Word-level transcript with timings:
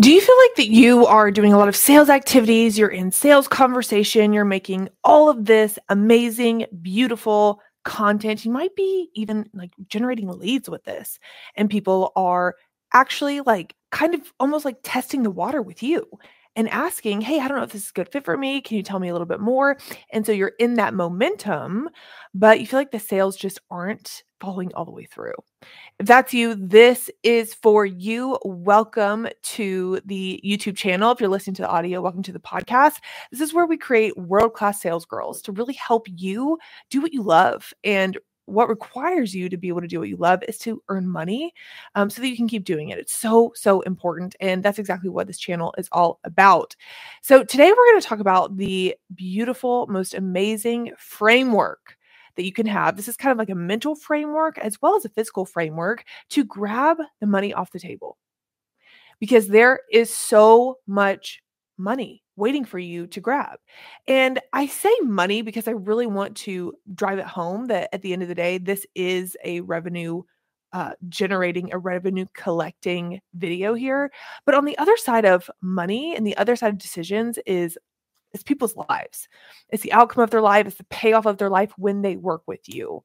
Do 0.00 0.10
you 0.10 0.20
feel 0.20 0.36
like 0.42 0.56
that 0.56 0.68
you 0.70 1.06
are 1.06 1.30
doing 1.30 1.52
a 1.52 1.58
lot 1.58 1.68
of 1.68 1.76
sales 1.76 2.08
activities? 2.10 2.76
You're 2.76 2.88
in 2.88 3.12
sales 3.12 3.46
conversation, 3.46 4.32
you're 4.32 4.44
making 4.44 4.88
all 5.04 5.28
of 5.28 5.44
this 5.44 5.78
amazing, 5.88 6.66
beautiful 6.82 7.60
content. 7.84 8.44
You 8.44 8.50
might 8.50 8.74
be 8.74 9.10
even 9.14 9.48
like 9.54 9.70
generating 9.86 10.28
leads 10.28 10.68
with 10.68 10.82
this, 10.84 11.20
and 11.54 11.70
people 11.70 12.10
are 12.16 12.56
actually 12.92 13.40
like 13.42 13.76
kind 13.92 14.14
of 14.14 14.32
almost 14.40 14.64
like 14.64 14.78
testing 14.82 15.22
the 15.22 15.30
water 15.30 15.62
with 15.62 15.80
you 15.82 16.04
and 16.56 16.68
asking, 16.68 17.20
Hey, 17.20 17.40
I 17.40 17.48
don't 17.48 17.58
know 17.58 17.64
if 17.64 17.72
this 17.72 17.84
is 17.84 17.90
a 17.90 17.94
good 17.94 18.10
fit 18.10 18.24
for 18.24 18.36
me. 18.36 18.60
Can 18.60 18.76
you 18.76 18.82
tell 18.82 18.98
me 18.98 19.08
a 19.08 19.12
little 19.12 19.26
bit 19.26 19.40
more? 19.40 19.76
And 20.10 20.24
so 20.24 20.32
you're 20.32 20.52
in 20.58 20.74
that 20.74 20.94
momentum, 20.94 21.88
but 22.34 22.60
you 22.60 22.66
feel 22.66 22.80
like 22.80 22.90
the 22.90 23.00
sales 23.00 23.36
just 23.36 23.60
aren't 23.70 24.24
following 24.40 24.72
all 24.74 24.84
the 24.84 24.90
way 24.90 25.04
through. 25.04 25.32
If 25.98 26.06
that's 26.06 26.34
you, 26.34 26.54
this 26.54 27.10
is 27.22 27.54
for 27.54 27.86
you. 27.86 28.38
Welcome 28.44 29.28
to 29.42 30.00
the 30.04 30.40
YouTube 30.44 30.76
channel. 30.76 31.12
If 31.12 31.20
you're 31.20 31.30
listening 31.30 31.54
to 31.54 31.62
the 31.62 31.70
audio, 31.70 32.02
welcome 32.02 32.22
to 32.24 32.32
the 32.32 32.40
podcast. 32.40 32.96
This 33.30 33.40
is 33.40 33.54
where 33.54 33.66
we 33.66 33.76
create 33.76 34.16
world 34.18 34.52
class 34.52 34.80
sales 34.82 35.06
girls 35.06 35.40
to 35.42 35.52
really 35.52 35.74
help 35.74 36.06
you 36.08 36.58
do 36.90 37.00
what 37.00 37.14
you 37.14 37.22
love 37.22 37.72
and 37.82 38.18
what 38.46 38.68
requires 38.68 39.34
you 39.34 39.48
to 39.48 39.56
be 39.56 39.68
able 39.68 39.80
to 39.80 39.86
do 39.86 39.98
what 39.98 40.08
you 40.08 40.16
love 40.16 40.42
is 40.46 40.58
to 40.58 40.82
earn 40.88 41.08
money 41.08 41.52
um, 41.94 42.10
so 42.10 42.20
that 42.20 42.28
you 42.28 42.36
can 42.36 42.48
keep 42.48 42.64
doing 42.64 42.90
it. 42.90 42.98
It's 42.98 43.16
so, 43.16 43.52
so 43.54 43.80
important. 43.82 44.36
And 44.40 44.62
that's 44.62 44.78
exactly 44.78 45.10
what 45.10 45.26
this 45.26 45.38
channel 45.38 45.74
is 45.78 45.88
all 45.92 46.20
about. 46.24 46.76
So, 47.22 47.44
today 47.44 47.70
we're 47.70 47.92
going 47.92 48.00
to 48.00 48.06
talk 48.06 48.20
about 48.20 48.56
the 48.56 48.96
beautiful, 49.14 49.86
most 49.86 50.14
amazing 50.14 50.92
framework 50.98 51.96
that 52.36 52.44
you 52.44 52.52
can 52.52 52.66
have. 52.66 52.96
This 52.96 53.08
is 53.08 53.16
kind 53.16 53.32
of 53.32 53.38
like 53.38 53.50
a 53.50 53.54
mental 53.54 53.94
framework 53.94 54.58
as 54.58 54.80
well 54.82 54.96
as 54.96 55.04
a 55.04 55.10
physical 55.10 55.44
framework 55.46 56.04
to 56.30 56.44
grab 56.44 56.98
the 57.20 57.26
money 57.26 57.52
off 57.54 57.70
the 57.72 57.78
table 57.78 58.18
because 59.20 59.48
there 59.48 59.80
is 59.90 60.10
so 60.10 60.78
much 60.86 61.42
money 61.76 62.22
waiting 62.36 62.64
for 62.64 62.78
you 62.78 63.06
to 63.08 63.20
grab. 63.20 63.58
And 64.08 64.40
I 64.52 64.66
say 64.66 64.94
money 65.02 65.42
because 65.42 65.68
I 65.68 65.72
really 65.72 66.06
want 66.06 66.36
to 66.38 66.74
drive 66.94 67.18
it 67.18 67.26
home 67.26 67.66
that 67.66 67.88
at 67.92 68.02
the 68.02 68.12
end 68.12 68.22
of 68.22 68.28
the 68.28 68.34
day, 68.34 68.58
this 68.58 68.86
is 68.94 69.36
a 69.44 69.60
revenue 69.60 70.22
uh, 70.72 70.92
generating 71.08 71.72
a 71.72 71.78
revenue 71.78 72.26
collecting 72.34 73.20
video 73.34 73.74
here. 73.74 74.10
But 74.44 74.56
on 74.56 74.64
the 74.64 74.76
other 74.76 74.96
side 74.96 75.24
of 75.24 75.48
money 75.62 76.16
and 76.16 76.26
the 76.26 76.36
other 76.36 76.56
side 76.56 76.72
of 76.72 76.78
decisions 76.78 77.38
is 77.46 77.78
it's 78.34 78.42
people's 78.42 78.74
lives. 78.76 79.28
It's 79.70 79.84
the 79.84 79.92
outcome 79.92 80.24
of 80.24 80.30
their 80.30 80.42
life, 80.42 80.66
it's 80.66 80.76
the 80.76 80.84
payoff 80.84 81.24
of 81.24 81.38
their 81.38 81.48
life 81.48 81.72
when 81.78 82.02
they 82.02 82.16
work 82.16 82.42
with 82.46 82.68
you. 82.68 83.04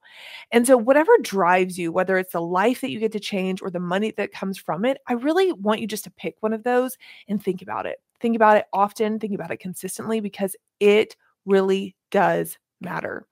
And 0.51 0.65
so, 0.65 0.75
whatever 0.75 1.11
drives 1.21 1.77
you, 1.77 1.91
whether 1.91 2.17
it's 2.17 2.33
the 2.33 2.41
life 2.41 2.81
that 2.81 2.89
you 2.89 2.99
get 2.99 3.11
to 3.11 3.19
change 3.19 3.61
or 3.61 3.69
the 3.69 3.79
money 3.79 4.11
that 4.17 4.31
comes 4.31 4.57
from 4.57 4.83
it, 4.83 4.97
I 5.07 5.13
really 5.13 5.53
want 5.53 5.81
you 5.81 5.87
just 5.87 6.05
to 6.05 6.11
pick 6.11 6.37
one 6.39 6.53
of 6.53 6.63
those 6.63 6.97
and 7.27 7.41
think 7.41 7.61
about 7.61 7.85
it. 7.85 7.99
Think 8.19 8.35
about 8.35 8.57
it 8.57 8.65
often, 8.73 9.19
think 9.19 9.33
about 9.33 9.51
it 9.51 9.57
consistently 9.57 10.19
because 10.19 10.55
it 10.79 11.15
really 11.45 11.95
does 12.11 12.57
matter. 12.81 13.25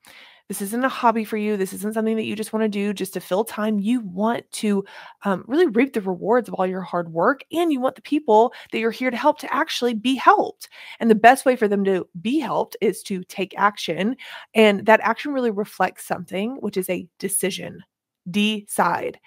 This 0.47 0.61
isn't 0.61 0.85
a 0.85 0.89
hobby 0.89 1.25
for 1.25 1.35
you. 1.35 1.57
This 1.57 1.73
isn't 1.73 1.94
something 1.94 2.16
that 2.16 2.23
you 2.23 2.33
just 2.33 2.53
want 2.53 2.63
to 2.63 2.69
do 2.69 2.94
just 2.94 3.13
to 3.16 3.19
fill 3.19 3.44
time. 3.44 3.79
You 3.79 3.99
want 3.99 4.49
to 4.53 4.85
um, 5.25 5.44
really 5.45 5.67
reap 5.67 5.91
the 5.91 5.99
rewards 5.99 6.47
of 6.47 6.53
all 6.53 6.66
your 6.66 6.81
hard 6.81 7.11
work, 7.11 7.41
and 7.52 7.71
you 7.71 7.81
want 7.81 7.95
the 7.95 8.02
people 8.02 8.53
that 8.71 8.79
you're 8.79 8.89
here 8.91 9.11
to 9.11 9.17
help 9.17 9.39
to 9.39 9.53
actually 9.53 9.94
be 9.94 10.16
helped. 10.16 10.69
And 11.01 11.11
the 11.11 11.16
best 11.16 11.45
way 11.45 11.57
for 11.57 11.67
them 11.67 11.83
to 11.83 12.07
be 12.22 12.39
helped 12.39 12.77
is 12.79 13.03
to 13.03 13.25
take 13.25 13.53
action. 13.57 14.16
And 14.53 14.85
that 14.85 15.01
action 15.01 15.33
really 15.33 15.51
reflects 15.51 16.05
something, 16.05 16.55
which 16.61 16.77
is 16.77 16.89
a 16.89 17.07
decision. 17.19 17.83
Decide. 18.31 19.19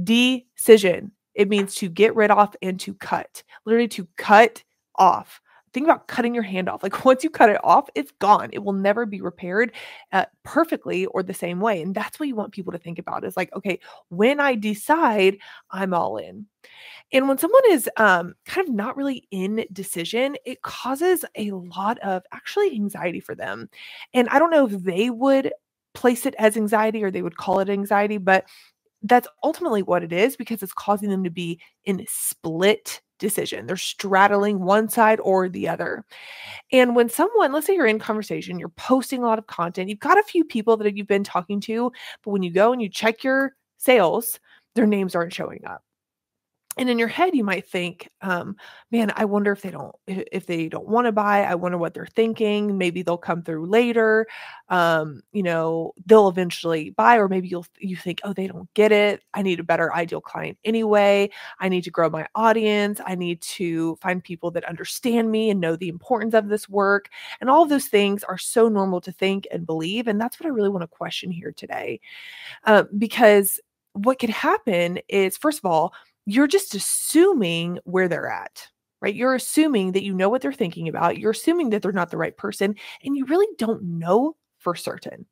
Decision. 0.00 1.10
It 1.34 1.48
means 1.48 1.74
to 1.76 1.88
get 1.88 2.14
rid 2.14 2.30
of 2.30 2.54
and 2.62 2.78
to 2.80 2.94
cut, 2.94 3.42
literally 3.66 3.88
to 3.88 4.06
cut 4.16 4.62
off 5.00 5.40
think 5.72 5.86
about 5.86 6.08
cutting 6.08 6.34
your 6.34 6.42
hand 6.42 6.68
off. 6.68 6.82
Like 6.82 7.04
once 7.04 7.24
you 7.24 7.30
cut 7.30 7.50
it 7.50 7.62
off, 7.62 7.88
it's 7.94 8.12
gone. 8.18 8.50
It 8.52 8.60
will 8.64 8.72
never 8.72 9.06
be 9.06 9.20
repaired 9.20 9.72
uh, 10.12 10.26
perfectly 10.42 11.06
or 11.06 11.22
the 11.22 11.34
same 11.34 11.60
way. 11.60 11.82
And 11.82 11.94
that's 11.94 12.18
what 12.18 12.28
you 12.28 12.34
want 12.34 12.52
people 12.52 12.72
to 12.72 12.78
think 12.78 12.98
about 12.98 13.24
is 13.24 13.36
like, 13.36 13.52
okay, 13.54 13.80
when 14.08 14.40
I 14.40 14.54
decide, 14.54 15.38
I'm 15.70 15.94
all 15.94 16.16
in. 16.16 16.46
And 17.12 17.28
when 17.28 17.38
someone 17.38 17.62
is 17.70 17.88
um, 17.96 18.34
kind 18.46 18.68
of 18.68 18.72
not 18.72 18.96
really 18.96 19.26
in 19.30 19.64
decision, 19.72 20.36
it 20.44 20.62
causes 20.62 21.24
a 21.34 21.50
lot 21.50 21.98
of 22.00 22.22
actually 22.32 22.72
anxiety 22.72 23.20
for 23.20 23.34
them. 23.34 23.68
And 24.14 24.28
I 24.28 24.38
don't 24.38 24.50
know 24.50 24.66
if 24.66 24.72
they 24.82 25.10
would 25.10 25.52
place 25.92 26.24
it 26.24 26.36
as 26.38 26.56
anxiety 26.56 27.02
or 27.02 27.10
they 27.10 27.22
would 27.22 27.36
call 27.36 27.58
it 27.58 27.68
anxiety, 27.68 28.18
but 28.18 28.44
that's 29.02 29.26
ultimately 29.42 29.82
what 29.82 30.04
it 30.04 30.12
is 30.12 30.36
because 30.36 30.62
it's 30.62 30.72
causing 30.72 31.08
them 31.08 31.24
to 31.24 31.30
be 31.30 31.58
in 31.84 32.04
split 32.06 33.00
decision. 33.20 33.66
They're 33.66 33.76
straddling 33.76 34.60
one 34.60 34.88
side 34.88 35.20
or 35.20 35.48
the 35.48 35.68
other. 35.68 36.04
And 36.72 36.96
when 36.96 37.08
someone, 37.08 37.52
let's 37.52 37.66
say 37.66 37.74
you're 37.74 37.86
in 37.86 38.00
conversation, 38.00 38.58
you're 38.58 38.70
posting 38.70 39.22
a 39.22 39.26
lot 39.26 39.38
of 39.38 39.46
content, 39.46 39.88
you've 39.88 40.00
got 40.00 40.18
a 40.18 40.24
few 40.24 40.44
people 40.44 40.76
that 40.78 40.96
you've 40.96 41.06
been 41.06 41.24
talking 41.24 41.60
to, 41.62 41.92
but 42.24 42.30
when 42.32 42.42
you 42.42 42.50
go 42.50 42.72
and 42.72 42.82
you 42.82 42.88
check 42.88 43.22
your 43.22 43.54
sales, 43.78 44.40
their 44.74 44.86
names 44.86 45.14
aren't 45.14 45.32
showing 45.32 45.64
up 45.64 45.82
and 46.76 46.88
in 46.88 46.98
your 46.98 47.08
head 47.08 47.34
you 47.34 47.44
might 47.44 47.66
think 47.66 48.08
um, 48.22 48.56
man 48.90 49.12
i 49.16 49.24
wonder 49.24 49.52
if 49.52 49.62
they 49.62 49.70
don't 49.70 49.94
if 50.06 50.46
they 50.46 50.68
don't 50.68 50.88
want 50.88 51.06
to 51.06 51.12
buy 51.12 51.42
i 51.42 51.54
wonder 51.54 51.76
what 51.76 51.94
they're 51.94 52.06
thinking 52.06 52.78
maybe 52.78 53.02
they'll 53.02 53.18
come 53.18 53.42
through 53.42 53.66
later. 53.66 54.26
Um, 54.68 55.22
you 55.32 55.42
know 55.42 55.92
they'll 56.06 56.28
eventually 56.28 56.90
buy 56.90 57.16
or 57.16 57.28
maybe 57.28 57.48
you'll 57.48 57.66
you 57.78 57.96
think 57.96 58.20
oh 58.22 58.32
they 58.32 58.46
don't 58.46 58.72
get 58.74 58.92
it 58.92 59.22
i 59.34 59.42
need 59.42 59.58
a 59.58 59.64
better 59.64 59.92
ideal 59.92 60.20
client 60.20 60.56
anyway 60.64 61.28
i 61.58 61.68
need 61.68 61.82
to 61.82 61.90
grow 61.90 62.08
my 62.08 62.26
audience 62.36 63.00
i 63.04 63.16
need 63.16 63.40
to 63.40 63.96
find 63.96 64.22
people 64.22 64.50
that 64.52 64.64
understand 64.64 65.30
me 65.30 65.50
and 65.50 65.60
know 65.60 65.76
the 65.76 65.88
importance 65.88 66.34
of 66.34 66.48
this 66.48 66.68
work. 66.68 67.08
And 67.40 67.50
all 67.50 67.62
of 67.62 67.68
those 67.68 67.86
things 67.86 68.24
are 68.24 68.38
so 68.38 68.68
normal 68.68 69.00
to 69.02 69.12
think 69.12 69.46
and 69.50 69.66
believe 69.66 70.06
and 70.06 70.20
that's 70.20 70.38
what 70.38 70.46
i 70.46 70.50
really 70.50 70.68
want 70.68 70.82
to 70.82 70.88
question 70.88 71.30
here 71.30 71.52
today. 71.52 72.00
Uh, 72.64 72.84
because 72.96 73.60
what 73.94 74.18
could 74.18 74.30
happen 74.30 75.00
is 75.08 75.36
first 75.36 75.58
of 75.58 75.64
all 75.64 75.92
you're 76.26 76.46
just 76.46 76.74
assuming 76.74 77.78
where 77.84 78.08
they're 78.08 78.28
at, 78.28 78.68
right? 79.00 79.14
You're 79.14 79.34
assuming 79.34 79.92
that 79.92 80.04
you 80.04 80.14
know 80.14 80.28
what 80.28 80.42
they're 80.42 80.52
thinking 80.52 80.88
about. 80.88 81.18
You're 81.18 81.32
assuming 81.32 81.70
that 81.70 81.82
they're 81.82 81.92
not 81.92 82.10
the 82.10 82.18
right 82.18 82.36
person, 82.36 82.74
and 83.04 83.16
you 83.16 83.24
really 83.26 83.48
don't 83.58 83.82
know 83.82 84.36
for 84.58 84.74
certain. 84.74 85.26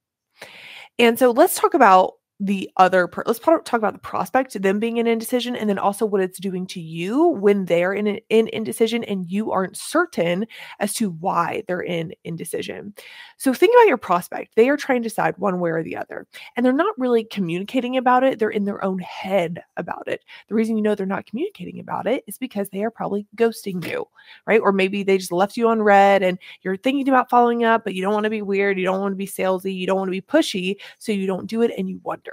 And 0.98 1.18
so 1.18 1.30
let's 1.30 1.58
talk 1.58 1.74
about 1.74 2.14
the 2.40 2.70
other 2.76 3.08
per- 3.08 3.24
let's 3.26 3.40
talk 3.40 3.72
about 3.72 3.94
the 3.94 3.98
prospect 3.98 4.60
them 4.62 4.78
being 4.78 4.98
in 4.98 5.06
indecision 5.06 5.56
and 5.56 5.68
then 5.68 5.78
also 5.78 6.06
what 6.06 6.20
it's 6.20 6.38
doing 6.38 6.66
to 6.66 6.80
you 6.80 7.28
when 7.28 7.64
they're 7.64 7.92
in 7.92 8.06
in 8.28 8.48
indecision 8.48 9.02
and 9.04 9.30
you 9.30 9.50
aren't 9.50 9.76
certain 9.76 10.46
as 10.78 10.94
to 10.94 11.10
why 11.10 11.62
they're 11.66 11.80
in 11.80 12.12
indecision. 12.24 12.94
So 13.38 13.52
think 13.52 13.74
about 13.74 13.88
your 13.88 13.96
prospect. 13.96 14.54
They 14.54 14.68
are 14.68 14.76
trying 14.76 15.02
to 15.02 15.08
decide 15.08 15.36
one 15.38 15.58
way 15.58 15.70
or 15.70 15.82
the 15.82 15.96
other 15.96 16.26
and 16.56 16.64
they're 16.64 16.72
not 16.72 16.96
really 16.96 17.24
communicating 17.24 17.96
about 17.96 18.22
it. 18.22 18.38
They're 18.38 18.50
in 18.50 18.64
their 18.64 18.84
own 18.84 19.00
head 19.00 19.62
about 19.76 20.06
it. 20.06 20.22
The 20.48 20.54
reason 20.54 20.76
you 20.76 20.82
know 20.82 20.94
they're 20.94 21.06
not 21.06 21.26
communicating 21.26 21.80
about 21.80 22.06
it 22.06 22.22
is 22.28 22.38
because 22.38 22.68
they 22.68 22.84
are 22.84 22.90
probably 22.90 23.26
ghosting 23.36 23.84
you 23.86 24.06
right? 24.46 24.60
Or 24.60 24.72
maybe 24.72 25.02
they 25.02 25.18
just 25.18 25.32
left 25.32 25.56
you 25.56 25.68
on 25.68 25.82
read 25.82 26.22
and 26.22 26.38
you're 26.62 26.76
thinking 26.76 27.08
about 27.08 27.30
following 27.30 27.64
up 27.64 27.84
but 27.84 27.94
you 27.94 28.02
don't 28.02 28.14
want 28.14 28.24
to 28.24 28.30
be 28.30 28.42
weird 28.42 28.78
you 28.78 28.84
don't 28.84 29.00
want 29.00 29.12
to 29.12 29.16
be 29.16 29.26
salesy 29.26 29.74
you 29.74 29.86
don't 29.86 29.98
want 29.98 30.08
to 30.08 30.12
be 30.12 30.20
pushy 30.20 30.76
so 30.98 31.12
you 31.12 31.26
don't 31.26 31.46
do 31.46 31.62
it 31.62 31.72
and 31.76 31.88
you 31.88 32.00
wonder 32.02 32.27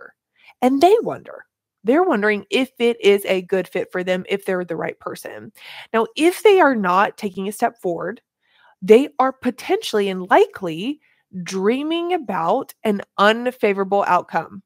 and 0.62 0.82
they 0.82 0.96
wonder. 1.02 1.46
They're 1.84 2.04
wondering 2.04 2.46
if 2.50 2.72
it 2.80 3.00
is 3.02 3.24
a 3.26 3.44
good 3.44 3.68
fit 3.68 3.92
for 3.92 4.04
them, 4.04 4.26
if 4.28 4.46
they're 4.46 4.66
the 4.66 4.76
right 4.76 5.00
person. 5.00 5.52
Now, 5.94 6.08
if 6.16 6.44
they 6.44 6.60
are 6.60 6.76
not 6.76 7.18
taking 7.18 7.48
a 7.48 7.52
step 7.52 7.80
forward, 7.82 8.22
they 8.82 9.10
are 9.20 9.34
potentially 9.34 10.10
and 10.10 10.30
likely 10.30 11.00
dreaming 11.44 12.14
about 12.14 12.74
an 12.84 13.02
unfavorable 13.18 14.04
outcome, 14.08 14.64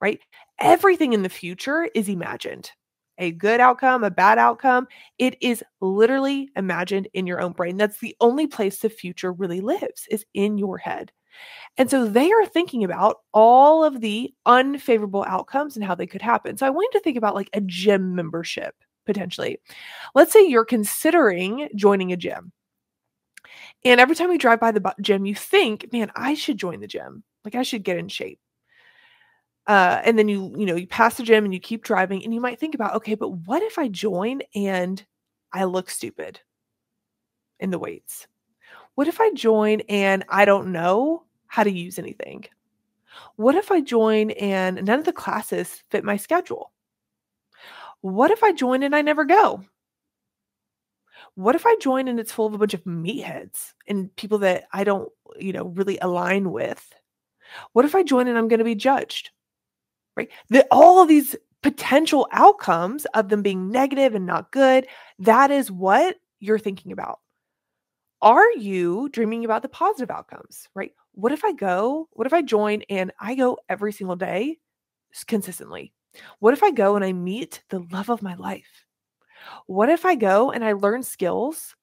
right? 0.00 0.20
Everything 0.60 1.12
in 1.12 1.22
the 1.22 1.28
future 1.28 1.88
is 1.94 2.08
imagined. 2.08 2.70
A 3.18 3.32
good 3.32 3.60
outcome, 3.60 4.04
a 4.04 4.10
bad 4.10 4.38
outcome, 4.38 4.86
it 5.18 5.36
is 5.42 5.62
literally 5.80 6.48
imagined 6.56 7.08
in 7.12 7.26
your 7.26 7.40
own 7.40 7.52
brain. 7.52 7.76
That's 7.76 7.98
the 7.98 8.16
only 8.20 8.46
place 8.46 8.78
the 8.78 8.88
future 8.90 9.32
really 9.32 9.60
lives, 9.60 10.06
is 10.10 10.24
in 10.34 10.58
your 10.58 10.78
head. 10.78 11.12
And 11.78 11.90
so 11.90 12.06
they 12.06 12.30
are 12.32 12.46
thinking 12.46 12.84
about 12.84 13.18
all 13.32 13.84
of 13.84 14.00
the 14.00 14.32
unfavorable 14.46 15.24
outcomes 15.24 15.76
and 15.76 15.84
how 15.84 15.94
they 15.94 16.06
could 16.06 16.22
happen. 16.22 16.56
So 16.56 16.66
I 16.66 16.70
want 16.70 16.88
you 16.92 17.00
to 17.00 17.04
think 17.04 17.16
about 17.16 17.34
like 17.34 17.50
a 17.52 17.60
gym 17.60 18.14
membership 18.14 18.74
potentially. 19.06 19.60
Let's 20.14 20.32
say 20.32 20.46
you're 20.46 20.64
considering 20.64 21.68
joining 21.74 22.12
a 22.12 22.16
gym. 22.16 22.52
And 23.84 24.00
every 24.00 24.14
time 24.14 24.30
you 24.30 24.38
drive 24.38 24.60
by 24.60 24.72
the 24.72 24.94
gym, 25.00 25.24
you 25.24 25.34
think, 25.34 25.92
man, 25.92 26.12
I 26.14 26.34
should 26.34 26.58
join 26.58 26.80
the 26.80 26.86
gym. 26.86 27.24
Like 27.44 27.54
I 27.54 27.62
should 27.62 27.82
get 27.82 27.96
in 27.96 28.08
shape. 28.08 28.38
Uh, 29.66 30.00
and 30.04 30.18
then 30.18 30.28
you, 30.28 30.52
you 30.56 30.66
know, 30.66 30.74
you 30.74 30.86
pass 30.86 31.16
the 31.16 31.22
gym 31.22 31.44
and 31.44 31.54
you 31.54 31.60
keep 31.60 31.84
driving 31.84 32.24
and 32.24 32.34
you 32.34 32.40
might 32.40 32.58
think 32.58 32.74
about, 32.74 32.96
okay, 32.96 33.14
but 33.14 33.30
what 33.30 33.62
if 33.62 33.78
I 33.78 33.88
join 33.88 34.40
and 34.54 35.04
I 35.52 35.64
look 35.64 35.90
stupid 35.90 36.40
in 37.60 37.70
the 37.70 37.78
weights? 37.78 38.26
What 39.00 39.08
if 39.08 39.18
I 39.18 39.30
join 39.32 39.80
and 39.88 40.26
I 40.28 40.44
don't 40.44 40.72
know 40.72 41.22
how 41.46 41.62
to 41.62 41.70
use 41.70 41.98
anything? 41.98 42.44
What 43.36 43.54
if 43.54 43.72
I 43.72 43.80
join 43.80 44.32
and 44.32 44.84
none 44.84 44.98
of 44.98 45.06
the 45.06 45.12
classes 45.14 45.82
fit 45.88 46.04
my 46.04 46.18
schedule? 46.18 46.70
What 48.02 48.30
if 48.30 48.42
I 48.42 48.52
join 48.52 48.82
and 48.82 48.94
I 48.94 49.00
never 49.00 49.24
go? 49.24 49.64
What 51.34 51.54
if 51.54 51.64
I 51.64 51.76
join 51.80 52.08
and 52.08 52.20
it's 52.20 52.30
full 52.30 52.44
of 52.44 52.52
a 52.52 52.58
bunch 52.58 52.74
of 52.74 52.84
meatheads 52.84 53.72
and 53.88 54.14
people 54.16 54.36
that 54.40 54.64
I 54.70 54.84
don't, 54.84 55.10
you 55.38 55.54
know, 55.54 55.68
really 55.68 55.96
align 56.02 56.50
with? 56.50 56.86
What 57.72 57.86
if 57.86 57.94
I 57.94 58.02
join 58.02 58.28
and 58.28 58.36
I'm 58.36 58.48
going 58.48 58.58
to 58.58 58.64
be 58.64 58.74
judged? 58.74 59.30
Right? 60.14 60.28
The, 60.50 60.66
all 60.70 61.00
of 61.00 61.08
these 61.08 61.36
potential 61.62 62.28
outcomes 62.32 63.06
of 63.14 63.30
them 63.30 63.40
being 63.40 63.70
negative 63.70 64.14
and 64.14 64.26
not 64.26 64.52
good, 64.52 64.86
that 65.20 65.50
is 65.50 65.70
what 65.70 66.16
you're 66.38 66.58
thinking 66.58 66.92
about. 66.92 67.20
Are 68.22 68.50
you 68.52 69.08
dreaming 69.10 69.44
about 69.44 69.62
the 69.62 69.68
positive 69.68 70.10
outcomes, 70.10 70.68
right? 70.74 70.92
What 71.12 71.32
if 71.32 71.44
I 71.44 71.52
go, 71.52 72.08
what 72.12 72.26
if 72.26 72.32
I 72.32 72.42
join 72.42 72.82
and 72.90 73.12
I 73.18 73.34
go 73.34 73.58
every 73.68 73.92
single 73.92 74.16
day 74.16 74.58
consistently? 75.26 75.92
What 76.40 76.54
if 76.54 76.62
I 76.62 76.70
go 76.70 76.96
and 76.96 77.04
I 77.04 77.12
meet 77.12 77.62
the 77.70 77.80
love 77.92 78.10
of 78.10 78.22
my 78.22 78.34
life? 78.34 78.86
What 79.66 79.88
if 79.88 80.04
I 80.06 80.14
go 80.16 80.50
and 80.50 80.64
I 80.64 80.72
learn 80.72 81.02
skills 81.02 81.76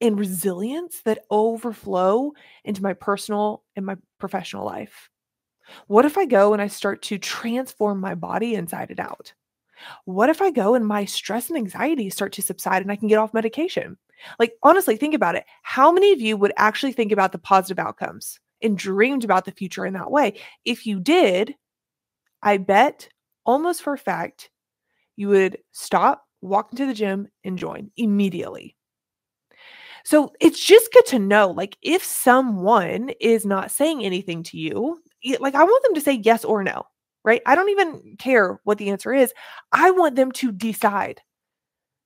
and 0.00 0.18
resilience 0.18 1.02
that 1.04 1.24
overflow 1.30 2.32
into 2.64 2.82
my 2.82 2.94
personal 2.94 3.64
and 3.76 3.86
my 3.86 3.96
professional 4.18 4.66
life? 4.66 5.10
What 5.88 6.04
if 6.06 6.18
I 6.18 6.26
go 6.26 6.52
and 6.54 6.62
I 6.62 6.68
start 6.68 7.02
to 7.04 7.18
transform 7.18 8.00
my 8.00 8.14
body 8.14 8.54
inside 8.54 8.90
and 8.90 9.00
out? 9.00 9.34
What 10.06 10.30
if 10.30 10.42
I 10.42 10.50
go 10.50 10.74
and 10.74 10.86
my 10.86 11.04
stress 11.06 11.48
and 11.50 11.58
anxiety 11.58 12.10
start 12.10 12.32
to 12.34 12.42
subside 12.42 12.82
and 12.82 12.92
I 12.92 12.96
can 12.96 13.08
get 13.08 13.18
off 13.18 13.34
medication? 13.34 13.98
Like, 14.38 14.54
honestly, 14.62 14.96
think 14.96 15.14
about 15.14 15.34
it. 15.34 15.44
How 15.62 15.92
many 15.92 16.12
of 16.12 16.20
you 16.20 16.36
would 16.36 16.52
actually 16.56 16.92
think 16.92 17.12
about 17.12 17.32
the 17.32 17.38
positive 17.38 17.78
outcomes 17.78 18.38
and 18.62 18.76
dreamed 18.76 19.24
about 19.24 19.44
the 19.44 19.52
future 19.52 19.86
in 19.86 19.94
that 19.94 20.10
way? 20.10 20.40
If 20.64 20.86
you 20.86 21.00
did, 21.00 21.54
I 22.42 22.56
bet 22.58 23.08
almost 23.44 23.82
for 23.82 23.92
a 23.92 23.98
fact 23.98 24.50
you 25.16 25.28
would 25.28 25.58
stop, 25.72 26.24
walk 26.40 26.72
into 26.72 26.86
the 26.86 26.94
gym, 26.94 27.28
and 27.44 27.58
join 27.58 27.90
immediately. 27.96 28.76
So 30.04 30.32
it's 30.40 30.64
just 30.64 30.92
good 30.92 31.06
to 31.06 31.18
know 31.18 31.50
like 31.50 31.76
if 31.82 32.02
someone 32.02 33.10
is 33.20 33.44
not 33.44 33.70
saying 33.70 34.04
anything 34.04 34.42
to 34.44 34.56
you, 34.56 35.02
like 35.40 35.54
I 35.54 35.64
want 35.64 35.82
them 35.84 35.94
to 35.94 36.00
say 36.00 36.14
yes 36.14 36.44
or 36.44 36.62
no, 36.62 36.84
right? 37.24 37.42
I 37.44 37.54
don't 37.54 37.68
even 37.70 38.16
care 38.18 38.60
what 38.64 38.78
the 38.78 38.90
answer 38.90 39.12
is. 39.12 39.32
I 39.72 39.90
want 39.90 40.16
them 40.16 40.32
to 40.32 40.52
decide 40.52 41.20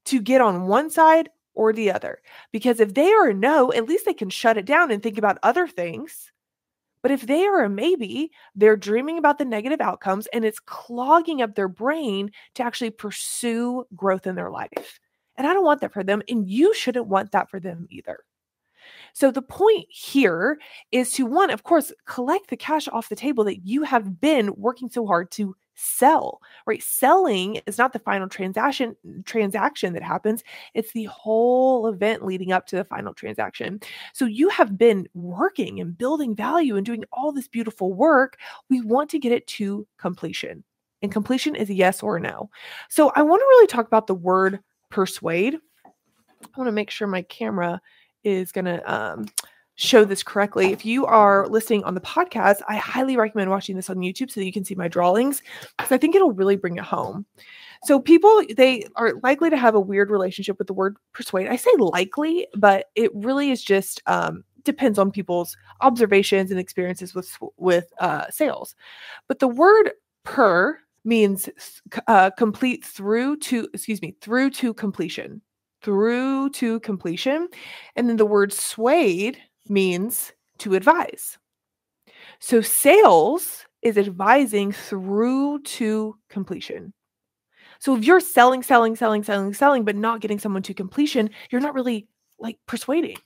to 0.06 0.20
get 0.20 0.40
on 0.40 0.66
one 0.66 0.90
side 0.90 1.28
or 1.54 1.72
the 1.72 1.90
other. 1.90 2.20
Because 2.52 2.80
if 2.80 2.94
they 2.94 3.10
are 3.12 3.30
a 3.30 3.34
no, 3.34 3.72
at 3.72 3.88
least 3.88 4.04
they 4.04 4.14
can 4.14 4.30
shut 4.30 4.56
it 4.56 4.64
down 4.64 4.90
and 4.90 5.02
think 5.02 5.18
about 5.18 5.38
other 5.42 5.66
things. 5.66 6.32
But 7.02 7.10
if 7.10 7.22
they 7.22 7.46
are 7.46 7.64
a 7.64 7.68
maybe, 7.68 8.30
they're 8.54 8.76
dreaming 8.76 9.18
about 9.18 9.38
the 9.38 9.44
negative 9.44 9.80
outcomes 9.80 10.28
and 10.28 10.44
it's 10.44 10.60
clogging 10.60 11.42
up 11.42 11.54
their 11.54 11.68
brain 11.68 12.30
to 12.54 12.62
actually 12.62 12.90
pursue 12.90 13.84
growth 13.96 14.26
in 14.26 14.36
their 14.36 14.50
life. 14.50 15.00
And 15.36 15.46
I 15.46 15.52
don't 15.52 15.64
want 15.64 15.80
that 15.80 15.92
for 15.92 16.04
them. 16.04 16.22
And 16.28 16.48
you 16.48 16.72
shouldn't 16.74 17.08
want 17.08 17.32
that 17.32 17.50
for 17.50 17.58
them 17.58 17.86
either. 17.90 18.20
So 19.14 19.30
the 19.30 19.42
point 19.42 19.86
here 19.88 20.58
is 20.90 21.12
to 21.12 21.26
one, 21.26 21.50
of 21.50 21.64
course, 21.64 21.92
collect 22.06 22.50
the 22.50 22.56
cash 22.56 22.88
off 22.88 23.08
the 23.08 23.16
table 23.16 23.44
that 23.44 23.66
you 23.66 23.82
have 23.82 24.20
been 24.20 24.54
working 24.56 24.88
so 24.88 25.06
hard 25.06 25.30
to 25.32 25.56
sell 25.74 26.40
right? 26.66 26.82
Selling 26.82 27.60
is 27.66 27.78
not 27.78 27.92
the 27.92 27.98
final 27.98 28.28
transaction 28.28 28.96
transaction 29.24 29.92
that 29.94 30.02
happens 30.02 30.42
it's 30.74 30.92
the 30.92 31.04
whole 31.04 31.86
event 31.86 32.24
leading 32.24 32.52
up 32.52 32.66
to 32.66 32.76
the 32.76 32.84
final 32.84 33.14
transaction. 33.14 33.80
So 34.12 34.24
you 34.24 34.48
have 34.50 34.78
been 34.78 35.08
working 35.14 35.80
and 35.80 35.96
building 35.96 36.34
value 36.34 36.76
and 36.76 36.86
doing 36.86 37.04
all 37.12 37.32
this 37.32 37.48
beautiful 37.48 37.92
work. 37.92 38.38
We 38.68 38.80
want 38.80 39.10
to 39.10 39.18
get 39.18 39.32
it 39.32 39.46
to 39.48 39.86
completion 39.98 40.64
and 41.02 41.12
completion 41.12 41.56
is 41.56 41.68
a 41.68 41.74
yes 41.74 42.02
or 42.02 42.18
no. 42.18 42.48
So 42.88 43.12
i 43.16 43.22
want 43.22 43.40
to 43.40 43.46
really 43.46 43.66
talk 43.66 43.86
about 43.86 44.06
the 44.06 44.14
word 44.14 44.60
persuade. 44.90 45.56
I 45.84 46.48
want 46.56 46.68
to 46.68 46.72
make 46.72 46.90
sure 46.90 47.06
my 47.06 47.22
camera 47.22 47.80
is 48.24 48.52
going 48.52 48.66
to 48.66 48.92
um, 48.92 49.26
show 49.76 50.04
this 50.04 50.22
correctly. 50.22 50.72
If 50.72 50.84
you 50.84 51.06
are 51.06 51.48
listening 51.48 51.84
on 51.84 51.94
the 51.94 52.00
podcast, 52.00 52.60
I 52.68 52.76
highly 52.76 53.16
recommend 53.16 53.50
watching 53.50 53.76
this 53.76 53.90
on 53.90 53.96
YouTube 53.98 54.30
so 54.30 54.40
that 54.40 54.46
you 54.46 54.52
can 54.52 54.64
see 54.64 54.74
my 54.74 54.88
drawings 54.88 55.42
because 55.78 55.92
I 55.92 55.98
think 55.98 56.14
it'll 56.14 56.32
really 56.32 56.56
bring 56.56 56.76
it 56.76 56.84
home. 56.84 57.26
So 57.84 57.98
people 57.98 58.42
they 58.56 58.86
are 58.96 59.14
likely 59.22 59.50
to 59.50 59.56
have 59.56 59.74
a 59.74 59.80
weird 59.80 60.10
relationship 60.10 60.58
with 60.58 60.68
the 60.68 60.74
word 60.74 60.96
persuade. 61.12 61.48
I 61.48 61.56
say 61.56 61.70
likely, 61.78 62.46
but 62.54 62.86
it 62.94 63.10
really 63.14 63.50
is 63.50 63.62
just 63.62 64.00
um, 64.06 64.44
depends 64.62 64.98
on 64.98 65.10
people's 65.10 65.56
observations 65.80 66.50
and 66.50 66.60
experiences 66.60 67.14
with 67.14 67.36
with 67.56 67.92
uh, 67.98 68.30
sales. 68.30 68.76
But 69.26 69.40
the 69.40 69.48
word 69.48 69.92
per 70.24 70.78
means 71.04 71.48
uh, 72.06 72.30
complete 72.30 72.84
through 72.84 73.36
to 73.38 73.68
excuse 73.74 74.00
me 74.00 74.14
through 74.20 74.50
to 74.50 74.72
completion 74.74 75.42
through 75.82 76.48
to 76.50 76.78
completion 76.78 77.48
and 77.96 78.08
then 78.08 78.16
the 78.16 78.24
word 78.24 78.52
swayed 78.52 79.36
means 79.68 80.32
to 80.58 80.74
advise. 80.74 81.38
So 82.38 82.60
sales 82.60 83.66
is 83.82 83.98
advising 83.98 84.72
through 84.72 85.62
to 85.62 86.16
completion. 86.28 86.92
So 87.78 87.96
if 87.96 88.04
you're 88.04 88.20
selling, 88.20 88.62
selling, 88.62 88.94
selling, 88.94 89.24
selling, 89.24 89.54
selling, 89.54 89.84
but 89.84 89.96
not 89.96 90.20
getting 90.20 90.38
someone 90.38 90.62
to 90.62 90.74
completion, 90.74 91.30
you're 91.50 91.60
not 91.60 91.74
really 91.74 92.06
like 92.38 92.58
persuading, 92.66 93.18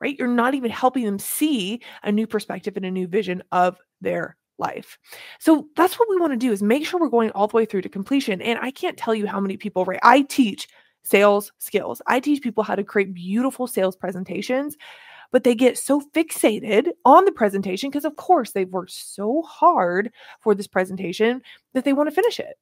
right? 0.00 0.16
You're 0.18 0.28
not 0.28 0.54
even 0.54 0.70
helping 0.70 1.04
them 1.04 1.18
see 1.18 1.80
a 2.02 2.10
new 2.10 2.26
perspective 2.26 2.76
and 2.76 2.86
a 2.86 2.90
new 2.90 3.06
vision 3.06 3.42
of 3.52 3.78
their 4.00 4.36
life. 4.58 4.98
So 5.38 5.68
that's 5.76 5.98
what 5.98 6.08
we 6.08 6.16
want 6.16 6.32
to 6.32 6.38
do 6.38 6.52
is 6.52 6.62
make 6.62 6.86
sure 6.86 6.98
we're 7.00 7.08
going 7.08 7.30
all 7.32 7.48
the 7.48 7.56
way 7.56 7.66
through 7.66 7.82
to 7.82 7.88
completion. 7.88 8.40
And 8.40 8.58
I 8.60 8.70
can't 8.70 8.96
tell 8.96 9.14
you 9.14 9.26
how 9.26 9.40
many 9.40 9.56
people, 9.56 9.84
right? 9.84 10.00
I 10.02 10.22
teach 10.22 10.68
sales 11.02 11.52
skills. 11.58 12.00
I 12.06 12.20
teach 12.20 12.42
people 12.42 12.64
how 12.64 12.74
to 12.74 12.84
create 12.84 13.12
beautiful 13.12 13.66
sales 13.66 13.96
presentations 13.96 14.76
but 15.30 15.44
they 15.44 15.54
get 15.54 15.78
so 15.78 16.00
fixated 16.00 16.88
on 17.04 17.24
the 17.24 17.32
presentation 17.32 17.90
because, 17.90 18.04
of 18.04 18.16
course, 18.16 18.52
they've 18.52 18.68
worked 18.68 18.92
so 18.92 19.42
hard 19.42 20.10
for 20.40 20.54
this 20.54 20.66
presentation 20.66 21.42
that 21.72 21.84
they 21.84 21.92
want 21.92 22.08
to 22.08 22.14
finish 22.14 22.38
it. 22.38 22.58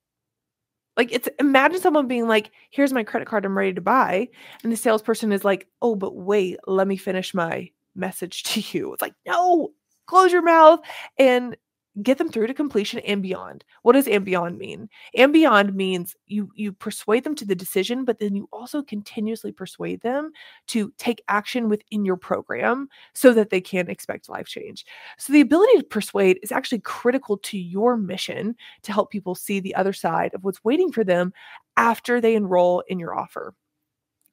Like, 0.96 1.12
it's 1.12 1.28
imagine 1.38 1.80
someone 1.80 2.06
being 2.06 2.28
like, 2.28 2.50
Here's 2.70 2.92
my 2.92 3.04
credit 3.04 3.26
card, 3.28 3.44
I'm 3.44 3.56
ready 3.56 3.72
to 3.74 3.80
buy. 3.80 4.28
And 4.62 4.72
the 4.72 4.76
salesperson 4.76 5.32
is 5.32 5.44
like, 5.44 5.68
Oh, 5.80 5.94
but 5.94 6.14
wait, 6.14 6.58
let 6.66 6.86
me 6.86 6.96
finish 6.96 7.34
my 7.34 7.70
message 7.94 8.42
to 8.44 8.60
you. 8.60 8.92
It's 8.92 9.02
like, 9.02 9.14
No, 9.26 9.72
close 10.06 10.32
your 10.32 10.42
mouth. 10.42 10.80
And 11.18 11.56
get 12.00 12.16
them 12.16 12.30
through 12.30 12.46
to 12.46 12.54
completion 12.54 13.00
and 13.00 13.22
beyond. 13.22 13.64
What 13.82 13.92
does 13.92 14.08
and 14.08 14.24
beyond 14.24 14.58
mean? 14.58 14.88
And 15.14 15.32
beyond 15.32 15.74
means 15.74 16.16
you 16.26 16.50
you 16.54 16.72
persuade 16.72 17.24
them 17.24 17.34
to 17.34 17.44
the 17.44 17.54
decision, 17.54 18.04
but 18.04 18.18
then 18.18 18.34
you 18.34 18.48
also 18.50 18.82
continuously 18.82 19.52
persuade 19.52 20.00
them 20.00 20.30
to 20.68 20.92
take 20.96 21.22
action 21.28 21.68
within 21.68 22.04
your 22.04 22.16
program 22.16 22.88
so 23.14 23.34
that 23.34 23.50
they 23.50 23.60
can 23.60 23.90
expect 23.90 24.30
life 24.30 24.46
change. 24.46 24.86
So 25.18 25.32
the 25.32 25.42
ability 25.42 25.78
to 25.78 25.84
persuade 25.84 26.38
is 26.42 26.52
actually 26.52 26.80
critical 26.80 27.36
to 27.38 27.58
your 27.58 27.96
mission 27.96 28.56
to 28.82 28.92
help 28.92 29.10
people 29.10 29.34
see 29.34 29.60
the 29.60 29.74
other 29.74 29.92
side 29.92 30.32
of 30.32 30.44
what's 30.44 30.64
waiting 30.64 30.92
for 30.92 31.04
them 31.04 31.34
after 31.76 32.20
they 32.20 32.34
enroll 32.34 32.80
in 32.88 32.98
your 32.98 33.14
offer. 33.14 33.54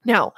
Now, 0.06 0.34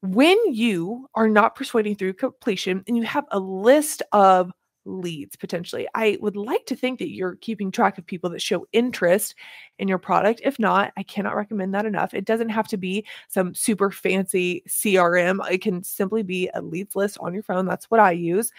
when 0.00 0.38
you 0.52 1.08
are 1.14 1.28
not 1.28 1.54
persuading 1.54 1.96
through 1.96 2.14
completion 2.14 2.82
and 2.88 2.96
you 2.96 3.04
have 3.04 3.26
a 3.30 3.38
list 3.38 4.02
of 4.12 4.52
leads 4.84 5.36
potentially. 5.36 5.86
I 5.94 6.18
would 6.20 6.36
like 6.36 6.66
to 6.66 6.76
think 6.76 6.98
that 6.98 7.10
you're 7.10 7.36
keeping 7.36 7.70
track 7.70 7.98
of 7.98 8.06
people 8.06 8.30
that 8.30 8.42
show 8.42 8.66
interest 8.72 9.34
in 9.78 9.88
your 9.88 9.98
product. 9.98 10.40
If 10.44 10.58
not, 10.58 10.92
I 10.96 11.02
cannot 11.02 11.36
recommend 11.36 11.74
that 11.74 11.86
enough. 11.86 12.14
It 12.14 12.24
doesn't 12.24 12.48
have 12.50 12.68
to 12.68 12.76
be 12.76 13.06
some 13.28 13.54
super 13.54 13.90
fancy 13.90 14.62
CRM, 14.68 15.38
it 15.50 15.62
can 15.62 15.82
simply 15.82 16.22
be 16.22 16.50
a 16.54 16.62
leads 16.62 16.96
list 16.96 17.18
on 17.20 17.34
your 17.34 17.42
phone. 17.42 17.66
That's 17.66 17.90
what 17.90 18.00
I 18.00 18.12
use. 18.12 18.52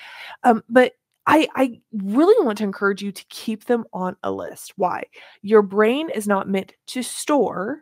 Um, 0.44 0.64
but 0.70 0.94
I, 1.26 1.48
I 1.56 1.82
really 1.94 2.46
want 2.46 2.58
to 2.58 2.66
encourage 2.66 3.02
you 3.02 3.12
to 3.12 3.26
keep 3.30 3.66
them 3.66 3.86
on 3.94 4.18
a 4.24 4.32
list. 4.32 4.74
Why? 4.76 5.04
Your 5.42 5.62
brain 5.62 6.10
is 6.10 6.28
not 6.28 6.50
meant 6.50 6.74
to 6.88 7.04
store, 7.04 7.82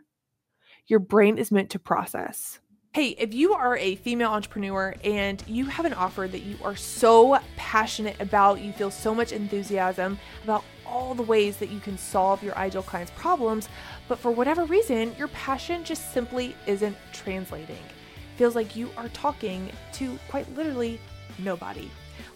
your 0.88 1.00
brain 1.00 1.38
is 1.38 1.52
meant 1.52 1.72
to 1.72 1.80
process. 1.80 2.60
Hey, 2.94 3.16
if 3.18 3.34
you 3.34 3.54
are 3.54 3.78
a 3.78 3.96
female 3.96 4.32
entrepreneur 4.32 4.94
and 5.06 5.42
you 5.48 5.64
have 5.68 5.86
an 5.86 5.94
offer 5.94 6.28
that 6.28 6.42
you 6.42 6.58
are 6.62 6.76
so 6.76 7.40
passionate 7.56 8.20
about, 8.20 8.60
you 8.60 8.74
feel 8.74 8.92
so 8.92 9.16
much 9.16 9.32
enthusiasm 9.32 10.20
about 10.44 10.66
all 10.86 11.16
the 11.16 11.24
ways 11.24 11.56
that 11.56 11.70
you 11.72 11.80
can 11.80 11.98
solve 11.98 12.44
your 12.44 12.54
ideal 12.58 12.84
client's 12.84 13.14
problems, 13.16 13.70
but 14.10 14.20
for 14.20 14.30
whatever 14.30 14.66
reason, 14.66 15.16
your 15.18 15.30
passion 15.30 15.86
just 15.86 16.12
simply 16.12 16.54
isn't 16.68 16.98
translating. 17.14 17.82
Feels 18.36 18.56
like 18.56 18.76
you 18.76 18.90
are 18.98 19.08
talking 19.14 19.72
to 19.94 20.20
quite 20.28 20.54
literally 20.54 21.00
nobody. 21.40 21.90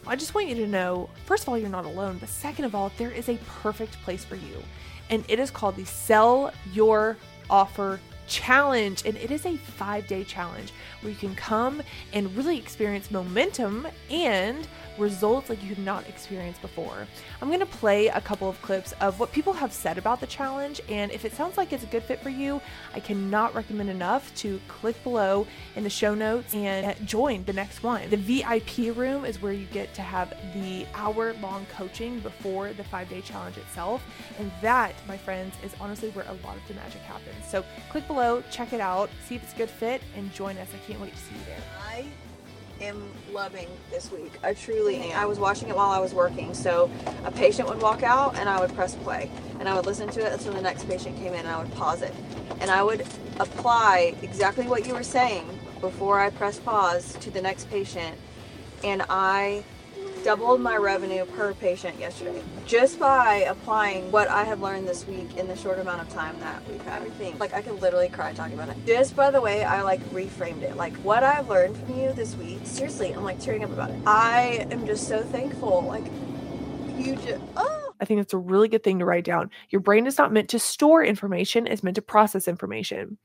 Well, 0.05 0.13
I 0.13 0.15
just 0.15 0.35
want 0.35 0.47
you 0.47 0.55
to 0.55 0.67
know 0.67 1.09
first 1.25 1.43
of 1.43 1.50
all, 1.50 1.57
you're 1.57 1.67
not 1.67 1.83
alone, 1.83 2.15
but 2.17 2.29
second 2.29 2.63
of 2.63 2.74
all, 2.74 2.93
there 2.97 3.12
is 3.12 3.27
a 3.27 3.38
perfect 3.62 4.01
place 4.03 4.24
for 4.24 4.38
you, 4.38 4.63
and 5.09 5.25
it 5.27 5.38
is 5.38 5.51
called 5.51 5.75
the 5.75 5.85
Sell 5.85 6.53
Your 6.71 7.17
Offer 7.50 8.00
challenge. 8.27 9.03
And 9.05 9.17
it 9.17 9.32
is 9.32 9.46
a 9.46 9.58
five 9.58 10.08
day 10.08 10.24
challenge 10.24 10.74
where 11.01 11.12
you 11.12 11.17
can 11.17 11.36
come 11.36 11.82
and 12.13 12.36
really 12.36 12.58
experience 12.58 13.12
momentum 13.12 13.88
and 14.10 14.67
results 14.98 15.50
like 15.50 15.62
you 15.62 15.70
have 15.70 15.79
not 15.79 16.08
experienced 16.08 16.62
before. 16.62 17.08
I'm 17.41 17.48
going 17.48 17.60
to 17.60 17.65
play 17.65 18.08
a 18.08 18.22
couple 18.22 18.50
of 18.50 18.62
clips 18.62 18.94
of 18.94 19.20
what 19.20 19.32
people 19.32 19.53
have 19.53 19.72
said 19.74 19.98
about 19.98 20.20
the 20.20 20.27
challenge. 20.27 20.82
And 20.89 21.12
if 21.12 21.25
it 21.25 21.34
sounds 21.34 21.58
like 21.58 21.74
it's 21.74 21.84
a 21.84 21.88
good 21.88 22.03
fit 22.03 22.22
for 22.22 22.29
you, 22.29 22.62
I 22.94 23.00
cannot 23.00 23.53
recommend 23.55 23.89
enough 23.89 24.34
to 24.36 24.60
click 24.67 25.01
below 25.03 25.48
in 25.75 25.84
the 25.84 25.89
show 25.89 26.15
notes 26.15 26.53
and 26.53 26.96
join 27.05 27.44
the 27.46 27.53
next 27.53 27.84
one. 27.84 28.10
The 28.10 28.17
VIP 28.17 28.96
room 28.96 29.25
is 29.25 29.41
where 29.41 29.53
you 29.53 29.65
get 29.67 29.94
to 29.96 30.01
have 30.01 30.34
the 30.53 30.86
hour 30.94 31.34
long 31.41 31.65
coaching 31.75 32.20
before 32.20 32.74
the 32.74 32.84
five 32.84 33.10
day 33.10 33.22
challenge 33.22 33.58
itself. 33.58 34.03
And 34.39 34.51
that, 34.62 34.94
my 35.08 35.17
friends, 35.17 35.55
is 35.63 35.74
honestly 35.79 36.10
where 36.12 36.25
a 36.25 36.46
lot 36.46 36.58
of 36.58 36.67
the 36.67 36.74
magic 36.75 37.01
happens. 37.01 37.46
So 37.48 37.63
click 37.89 38.08
below, 38.15 38.41
check 38.50 38.72
it 38.72 38.79
out, 38.79 39.10
see 39.27 39.36
if 39.36 39.43
it's 39.43 39.53
a 39.53 39.57
good 39.57 39.69
fit, 39.69 40.01
and 40.15 40.34
join 40.34 40.57
us. 40.57 40.69
I 40.74 40.89
can't 40.89 41.01
wait 41.01 41.12
to 41.12 41.19
see 41.19 41.36
you 41.36 41.41
there. 41.48 41.57
I 41.86 42.05
am 42.81 43.12
loving 43.34 43.67
this 43.91 44.10
week. 44.10 44.31
I 44.41 44.53
truly 44.53 44.95
am. 44.98 45.19
I 45.19 45.25
was 45.25 45.38
watching 45.38 45.67
it 45.67 45.75
while 45.75 45.91
I 45.91 46.00
was 46.00 46.13
working. 46.13 46.53
So 46.53 46.89
a 47.25 47.31
patient 47.31 47.67
would 47.67 47.81
walk 47.81 48.03
out 48.03 48.38
and 48.39 48.48
I 48.48 48.60
would 48.60 48.74
press 48.74 48.95
play 48.95 49.29
and 49.60 49.67
I 49.67 49.75
would 49.75 49.86
listen 49.86 50.07
to 50.10 50.25
it 50.25 50.31
until 50.31 50.53
the 50.53 50.62
next 50.62 50.88
patient 50.88 51.17
came 51.17 51.34
in 51.34 51.39
and 51.39 51.48
I 51.50 51.62
would 51.62 51.74
pause 51.74 52.01
it. 52.01 52.13
And 52.62 52.72
I 52.72 52.84
would 52.84 53.05
apply 53.39 54.15
exactly 54.22 54.65
what 54.65 54.88
you 54.88 54.93
were 54.93 55.03
saying 55.03 55.48
before 55.81 56.19
I 56.19 56.29
press 56.29 56.57
pause 56.57 57.17
to 57.19 57.29
the 57.29 57.41
next 57.41 57.69
patient. 57.69 58.17
And 58.84 59.03
I 59.10 59.63
doubled 60.25 60.60
my 60.60 60.75
revenue 60.75 61.24
per 61.24 61.53
patient 61.53 62.00
yesterday 62.00 62.41
just 62.65 63.00
by 63.00 63.46
applying 63.48 64.12
what 64.12 64.27
I 64.27 64.44
have 64.44 64.60
learned 64.60 64.88
this 64.88 65.05
week 65.05 65.38
in 65.38 65.48
the 65.48 65.55
short 65.55 65.77
amount 65.77 66.01
of 66.01 66.10
time 66.10 66.39
that 66.39 66.67
we've 66.67 66.82
had 66.82 67.03
everything. 67.03 67.38
Like 67.38 67.53
I 67.53 67.62
could 67.62 67.79
literally 67.79 68.10
cry 68.10 68.34
talking 68.34 68.55
about 68.55 68.70
it. 68.70 68.75
Just 68.88 69.15
by 69.15 69.29
the 69.29 69.39
way 69.39 69.63
I 69.63 69.84
like 69.84 70.01
reframed 70.05 70.63
it. 70.63 70.77
Like 70.77 70.96
what 71.03 71.24
I've 71.24 71.48
learned 71.48 71.77
from 71.77 72.00
you 72.00 72.12
this 72.12 72.34
week. 72.38 72.58
Seriously, 72.63 73.12
I'm 73.12 73.24
like 73.24 73.39
tearing 73.39 73.63
up 73.63 73.72
about 73.72 73.91
it. 73.91 74.00
I 74.08 74.65
am 74.72 74.88
just 74.88 75.08
so 75.08 75.22
thankful. 75.22 75.84
Like 75.84 76.05
you 76.98 77.17
just 77.17 77.44
oh 77.55 77.94
I 78.01 78.05
think 78.05 78.20
that's 78.20 78.34
a 78.34 78.39
really 78.39 78.67
good 78.67 78.84
thing 78.84 78.98
to 78.98 79.05
write 79.05 79.25
down. 79.25 79.51
Your 79.70 79.79
brain 79.79 80.08
is 80.08 80.17
not 80.17 80.34
meant 80.34 80.50
to 80.50 80.58
store 80.58 81.03
information, 81.03 81.67
it's 81.67 81.84
meant 81.84 81.98
to 81.98 82.01
process 82.01 82.48
information. 82.48 83.20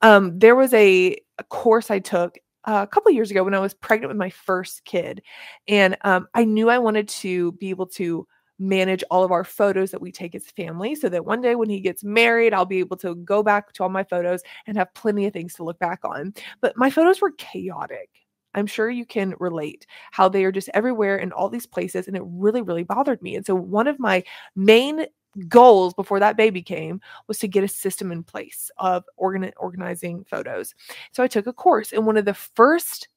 Um, 0.00 0.38
there 0.38 0.56
was 0.56 0.72
a, 0.72 1.14
a 1.38 1.44
course 1.44 1.90
I 1.90 1.98
took 1.98 2.38
a 2.68 2.86
couple 2.86 3.10
years 3.12 3.30
ago 3.30 3.44
when 3.44 3.54
I 3.54 3.60
was 3.60 3.74
pregnant 3.74 4.10
with 4.10 4.18
my 4.18 4.30
first 4.30 4.84
kid. 4.84 5.22
And 5.66 5.96
um, 6.02 6.28
I 6.34 6.44
knew 6.44 6.68
I 6.68 6.78
wanted 6.78 7.08
to 7.08 7.52
be 7.52 7.70
able 7.70 7.86
to 7.88 8.26
manage 8.58 9.04
all 9.10 9.24
of 9.24 9.32
our 9.32 9.44
photos 9.44 9.90
that 9.92 10.00
we 10.02 10.10
take 10.10 10.34
as 10.34 10.44
family 10.46 10.94
so 10.94 11.08
that 11.08 11.24
one 11.24 11.40
day 11.40 11.54
when 11.54 11.70
he 11.70 11.80
gets 11.80 12.02
married, 12.04 12.52
I'll 12.52 12.66
be 12.66 12.80
able 12.80 12.96
to 12.98 13.14
go 13.16 13.42
back 13.42 13.72
to 13.74 13.82
all 13.84 13.88
my 13.88 14.04
photos 14.04 14.42
and 14.66 14.76
have 14.76 14.92
plenty 14.94 15.26
of 15.26 15.32
things 15.32 15.54
to 15.54 15.64
look 15.64 15.78
back 15.78 16.00
on. 16.04 16.34
But 16.60 16.76
my 16.76 16.90
photos 16.90 17.20
were 17.20 17.32
chaotic. 17.32 18.10
I'm 18.54 18.66
sure 18.66 18.90
you 18.90 19.06
can 19.06 19.34
relate 19.38 19.86
how 20.10 20.28
they 20.28 20.44
are 20.44 20.52
just 20.52 20.70
everywhere 20.74 21.16
in 21.16 21.32
all 21.32 21.48
these 21.48 21.66
places. 21.66 22.08
And 22.08 22.16
it 22.16 22.22
really, 22.26 22.62
really 22.62 22.82
bothered 22.82 23.22
me. 23.22 23.36
And 23.36 23.46
so, 23.46 23.54
one 23.54 23.86
of 23.86 24.00
my 24.00 24.24
main 24.56 25.06
goals 25.48 25.94
before 25.94 26.20
that 26.20 26.36
baby 26.36 26.62
came 26.62 27.00
was 27.26 27.38
to 27.38 27.48
get 27.48 27.64
a 27.64 27.68
system 27.68 28.12
in 28.12 28.22
place 28.22 28.70
of 28.78 29.04
organ- 29.16 29.52
organizing 29.56 30.24
photos. 30.24 30.74
So 31.12 31.22
I 31.22 31.28
took 31.28 31.46
a 31.46 31.52
course, 31.52 31.92
and 31.92 32.06
one 32.06 32.16
of 32.16 32.24
the 32.24 32.34
first 32.34 33.08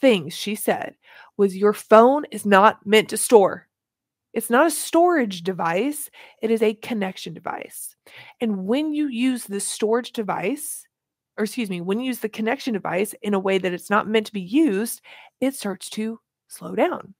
things 0.00 0.34
she 0.34 0.54
said 0.54 0.94
was, 1.36 1.56
Your 1.56 1.72
phone 1.72 2.24
is 2.30 2.46
not 2.46 2.84
meant 2.86 3.08
to 3.10 3.16
store. 3.16 3.68
It's 4.32 4.50
not 4.50 4.66
a 4.66 4.70
storage 4.70 5.42
device, 5.42 6.10
it 6.42 6.50
is 6.50 6.62
a 6.62 6.74
connection 6.74 7.34
device. 7.34 7.96
And 8.40 8.66
when 8.66 8.92
you 8.92 9.08
use 9.08 9.44
the 9.44 9.60
storage 9.60 10.12
device, 10.12 10.86
or 11.36 11.44
excuse 11.44 11.70
me, 11.70 11.80
when 11.80 12.00
you 12.00 12.06
use 12.06 12.18
the 12.18 12.28
connection 12.28 12.74
device 12.74 13.14
in 13.22 13.34
a 13.34 13.38
way 13.38 13.58
that 13.58 13.72
it's 13.72 13.90
not 13.90 14.08
meant 14.08 14.26
to 14.26 14.32
be 14.32 14.40
used, 14.40 15.00
it 15.40 15.54
starts 15.54 15.88
to 15.90 16.20
slow 16.48 16.74
down. 16.74 17.14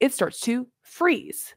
It 0.00 0.12
starts 0.12 0.40
to 0.40 0.66
freeze 0.82 1.54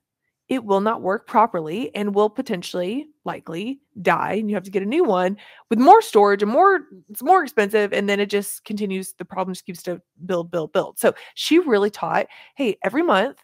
it 0.50 0.64
will 0.64 0.82
not 0.82 1.02
work 1.02 1.28
properly 1.28 1.94
and 1.96 2.16
will 2.16 2.30
potentially 2.30 3.08
likely 3.26 3.80
die 4.02 4.34
and 4.34 4.50
you 4.50 4.56
have 4.56 4.64
to 4.64 4.72
get 4.72 4.84
a 4.84 4.86
new 4.86 5.04
one 5.04 5.38
with 5.70 5.80
more 5.80 6.02
storage 6.02 6.42
and 6.42 6.52
more 6.52 6.82
it's 7.10 7.24
more 7.24 7.44
expensive 7.44 7.92
and 7.94 8.08
then 8.08 8.20
it 8.20 8.30
just 8.30 8.64
continues 8.64 9.14
the 9.14 9.26
problem 9.26 9.54
just 9.54 9.66
keeps 9.66 9.84
to 9.84 10.02
build 10.26 10.50
build 10.52 10.72
build. 10.72 10.98
So 11.00 11.14
she 11.36 11.60
really 11.60 11.90
taught 11.90 12.28
hey 12.56 12.78
every 12.84 13.04
month 13.04 13.44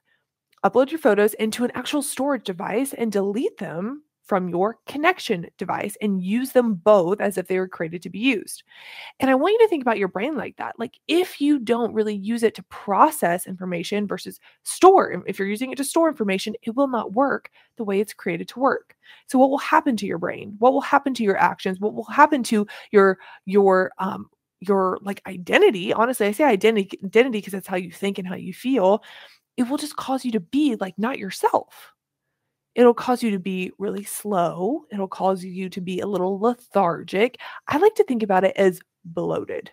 upload 0.63 0.91
your 0.91 0.99
photos 0.99 1.33
into 1.35 1.63
an 1.63 1.71
actual 1.75 2.01
storage 2.01 2.43
device 2.43 2.93
and 2.93 3.11
delete 3.11 3.57
them 3.57 4.02
from 4.25 4.47
your 4.49 4.77
connection 4.87 5.47
device 5.57 5.97
and 6.01 6.23
use 6.23 6.51
them 6.51 6.75
both 6.75 7.19
as 7.19 7.37
if 7.37 7.47
they 7.47 7.59
were 7.59 7.67
created 7.67 8.01
to 8.01 8.09
be 8.09 8.19
used. 8.19 8.63
And 9.19 9.29
I 9.29 9.35
want 9.35 9.53
you 9.53 9.59
to 9.59 9.67
think 9.67 9.81
about 9.81 9.97
your 9.97 10.07
brain 10.07 10.35
like 10.35 10.55
that. 10.57 10.75
Like 10.79 10.97
if 11.07 11.41
you 11.41 11.59
don't 11.59 11.93
really 11.93 12.15
use 12.15 12.43
it 12.43 12.55
to 12.55 12.63
process 12.63 13.47
information 13.47 14.07
versus 14.07 14.39
store, 14.63 15.23
if 15.27 15.37
you're 15.37 15.47
using 15.47 15.71
it 15.71 15.77
to 15.77 15.83
store 15.83 16.07
information, 16.07 16.55
it 16.63 16.75
will 16.75 16.87
not 16.87 17.13
work 17.13 17.49
the 17.77 17.83
way 17.83 17.99
it's 17.99 18.13
created 18.13 18.47
to 18.49 18.59
work. 18.59 18.95
So 19.27 19.37
what 19.37 19.49
will 19.49 19.57
happen 19.57 19.97
to 19.97 20.05
your 20.05 20.17
brain? 20.19 20.55
What 20.59 20.73
will 20.73 20.81
happen 20.81 21.13
to 21.15 21.23
your 21.23 21.37
actions? 21.37 21.79
What 21.79 21.93
will 21.93 22.05
happen 22.05 22.43
to 22.43 22.65
your 22.91 23.17
your 23.45 23.91
um 23.97 24.29
your 24.61 24.99
like 25.01 25.21
identity? 25.27 25.91
Honestly, 25.91 26.27
I 26.27 26.31
say 26.31 26.45
identity 26.45 26.97
identity 27.03 27.39
because 27.39 27.53
that's 27.53 27.67
how 27.67 27.75
you 27.75 27.91
think 27.91 28.19
and 28.19 28.27
how 28.27 28.35
you 28.35 28.53
feel. 28.53 29.03
It 29.57 29.63
will 29.63 29.77
just 29.77 29.97
cause 29.97 30.23
you 30.23 30.31
to 30.31 30.39
be 30.39 30.75
like 30.79 30.97
not 30.97 31.19
yourself 31.19 31.93
It'll 32.75 32.93
cause 32.93 33.21
you 33.21 33.31
to 33.31 33.39
be 33.39 33.71
really 33.77 34.03
slow. 34.03 34.85
It'll 34.91 35.07
cause 35.07 35.43
you 35.43 35.69
to 35.69 35.81
be 35.81 35.99
a 35.99 36.07
little 36.07 36.39
lethargic. 36.39 37.39
I 37.67 37.77
like 37.77 37.95
to 37.95 38.03
think 38.03 38.23
about 38.23 38.43
it 38.43 38.55
as 38.57 38.79
bloated, 39.05 39.71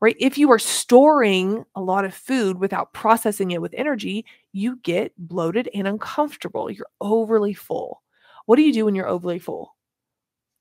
right? 0.00 0.16
If 0.18 0.38
you 0.38 0.50
are 0.50 0.58
storing 0.58 1.64
a 1.74 1.82
lot 1.82 2.04
of 2.04 2.14
food 2.14 2.58
without 2.58 2.92
processing 2.94 3.50
it 3.50 3.60
with 3.60 3.74
energy, 3.74 4.24
you 4.52 4.76
get 4.76 5.12
bloated 5.18 5.68
and 5.74 5.86
uncomfortable. 5.86 6.70
You're 6.70 6.86
overly 7.00 7.54
full. 7.54 8.02
What 8.46 8.56
do 8.56 8.62
you 8.62 8.72
do 8.72 8.86
when 8.86 8.94
you're 8.94 9.08
overly 9.08 9.38
full? 9.38 9.74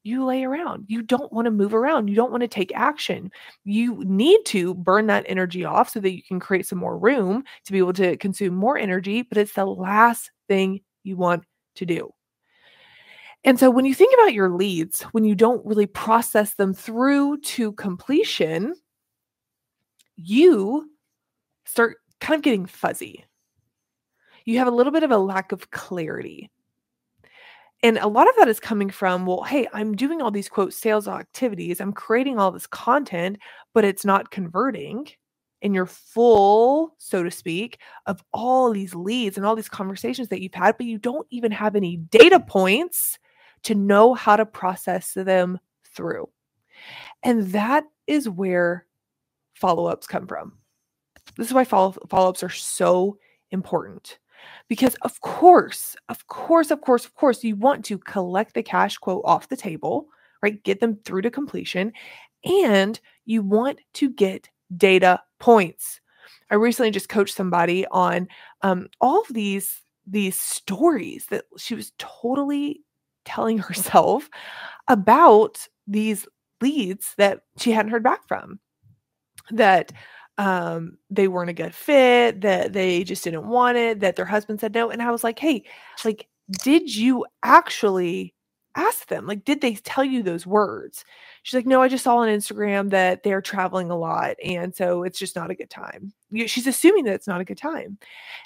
You 0.04 0.26
lay 0.26 0.44
around. 0.44 0.86
You 0.88 1.02
don't 1.02 1.32
want 1.34 1.46
to 1.46 1.52
move 1.52 1.74
around. 1.74 2.08
You 2.08 2.16
don't 2.16 2.32
want 2.32 2.42
to 2.42 2.48
take 2.48 2.72
action. 2.76 3.32
You 3.66 4.04
need 4.06 4.40
to 4.46 4.74
burn 4.74 5.08
that 5.08 5.26
energy 5.28 5.66
off 5.66 5.90
so 5.90 6.00
that 6.00 6.12
you 6.12 6.24
can 6.24 6.40
create 6.40 6.66
some 6.66 6.80
more 6.80 6.98
room 6.98 7.44
to 7.66 7.72
be 7.72 7.78
able 7.78 7.94
to 7.94 8.16
consume 8.18 8.56
more 8.56 8.78
energy, 8.78 9.22
but 9.22 9.38
it's 9.38 9.54
the 9.54 9.66
last 9.66 10.32
thing 10.48 10.80
you 11.08 11.18
want 11.18 11.44
to 11.76 11.86
do. 11.86 12.12
And 13.44 13.60
so 13.60 13.70
when 13.70 13.86
you 13.86 13.96
think 13.96 14.14
about 14.14 14.34
your 14.34 14.50
leads, 14.50 15.04
when 15.14 15.24
you 15.24 15.34
don't 15.34 15.66
really 15.66 15.86
process 15.86 16.56
them 16.56 16.74
through 16.74 17.40
to 17.42 17.72
completion, 17.74 18.76
you 20.16 20.90
start 21.66 21.98
kind 22.20 22.38
of 22.38 22.44
getting 22.44 22.66
fuzzy. 22.66 23.24
You 24.46 24.58
have 24.58 24.68
a 24.68 24.72
little 24.72 24.92
bit 24.92 25.04
of 25.04 25.12
a 25.12 25.18
lack 25.18 25.52
of 25.52 25.72
clarity. 25.72 26.50
And 27.84 27.98
a 28.00 28.08
lot 28.08 28.28
of 28.28 28.36
that 28.38 28.48
is 28.48 28.60
coming 28.60 28.90
from, 28.90 29.26
well, 29.26 29.44
hey, 29.44 29.68
I'm 29.72 29.96
doing 29.96 30.22
all 30.22 30.32
these 30.32 30.50
quote 30.50 30.74
sales 30.74 31.08
activities, 31.08 31.80
I'm 31.80 31.94
creating 31.94 32.40
all 32.40 32.52
this 32.52 32.68
content, 32.68 33.38
but 33.74 33.86
it's 33.86 34.04
not 34.04 34.32
converting 34.32 35.08
and 35.62 35.74
you're 35.74 35.86
full, 35.86 36.96
so 36.98 37.24
to 37.24 37.32
speak, 37.32 37.80
of 38.06 38.24
all 38.34 38.72
these 38.72 38.94
leads 38.94 39.38
and 39.38 39.46
all 39.46 39.56
these 39.56 39.70
conversations 39.70 40.28
that 40.30 40.42
you've 40.42 40.54
had, 40.54 40.78
but 40.78 40.86
you 40.86 40.98
don't 40.98 41.28
even 41.32 41.52
have 41.52 41.76
any 41.76 41.98
data 41.98 42.40
points 42.40 43.18
to 43.64 43.76
know 43.76 44.14
how 44.14 44.36
to 44.36 44.46
process 44.46 45.14
them 45.14 45.60
through. 45.96 46.30
And 47.24 47.48
that 47.54 47.86
is 48.06 48.30
where 48.30 48.86
follow 49.56 49.88
ups 49.88 50.06
come 50.06 50.28
from. 50.28 50.54
This 51.38 51.48
is 51.48 51.54
why 51.54 51.64
follow 51.64 51.96
ups 52.12 52.44
are 52.44 52.50
so 52.50 53.18
important. 53.52 54.20
Because, 54.70 54.96
of 55.02 55.20
course, 55.22 55.96
of 56.10 56.28
course, 56.28 56.70
of 56.70 56.82
course, 56.82 57.06
of 57.06 57.16
course, 57.16 57.44
you 57.44 57.56
want 57.56 57.84
to 57.86 57.98
collect 57.98 58.54
the 58.54 58.62
cash 58.62 58.98
quote 58.98 59.24
off 59.26 59.50
the 59.50 59.58
table, 59.58 60.08
right? 60.44 60.64
Get 60.64 60.80
them 60.80 61.00
through 61.04 61.24
to 61.24 61.32
completion. 61.32 61.92
And 62.46 63.00
you 63.26 63.42
want 63.42 63.80
to 63.96 64.12
get 64.12 64.50
data 64.78 65.20
points. 65.40 66.00
I 66.50 66.56
recently 66.56 66.92
just 66.92 67.10
coached 67.10 67.36
somebody 67.36 67.86
on 67.88 68.28
um, 68.62 68.88
all 69.02 69.22
of 69.22 69.28
these 69.34 69.82
these 70.10 70.40
stories 70.40 71.26
that 71.30 71.44
she 71.58 71.76
was 71.76 71.92
totally 71.98 72.82
telling 73.26 73.58
herself 73.58 74.30
about 74.88 75.68
these 75.86 76.28
leads 76.62 77.14
that 77.18 77.42
she 77.58 77.72
hadn't 77.72 77.92
heard 77.92 78.04
back 78.04 78.28
from 78.28 78.60
that 79.52 79.92
um, 80.38 80.98
they 81.10 81.28
weren't 81.28 81.50
a 81.50 81.54
good 81.54 81.74
fit 81.74 82.42
that 82.42 82.74
they 82.74 83.04
just 83.04 83.24
didn't 83.24 83.48
want 83.48 83.78
it 83.78 84.00
that 84.00 84.16
their 84.16 84.26
husband 84.26 84.60
said 84.60 84.74
no 84.74 84.90
and 84.90 85.02
i 85.02 85.12
was 85.12 85.24
like 85.24 85.40
hey 85.40 85.64
like 86.06 86.28
did 86.64 86.94
you 86.96 87.26
actually 87.44 88.34
ask 88.78 89.08
them 89.08 89.26
like 89.26 89.44
did 89.44 89.60
they 89.60 89.76
tell 89.76 90.04
you 90.04 90.24
those 90.24 90.48
words 90.48 91.04
she's 91.44 91.56
like 91.56 91.66
no 91.66 91.82
i 91.82 91.88
just 91.88 92.04
saw 92.04 92.18
on 92.18 92.30
instagram 92.30 92.90
that 92.90 93.24
they're 93.24 93.42
traveling 93.42 93.92
a 93.92 93.98
lot 93.98 94.36
and 94.44 94.76
so 94.76 95.04
it's 95.04 95.20
just 95.20 95.36
not 95.36 95.52
a 95.52 95.56
good 95.56 95.70
time 95.70 96.14
she's 96.46 96.68
assuming 96.68 97.04
that 97.04 97.14
it's 97.16 97.28
not 97.28 97.42
a 97.42 97.46
good 97.46 97.58
time 97.58 97.98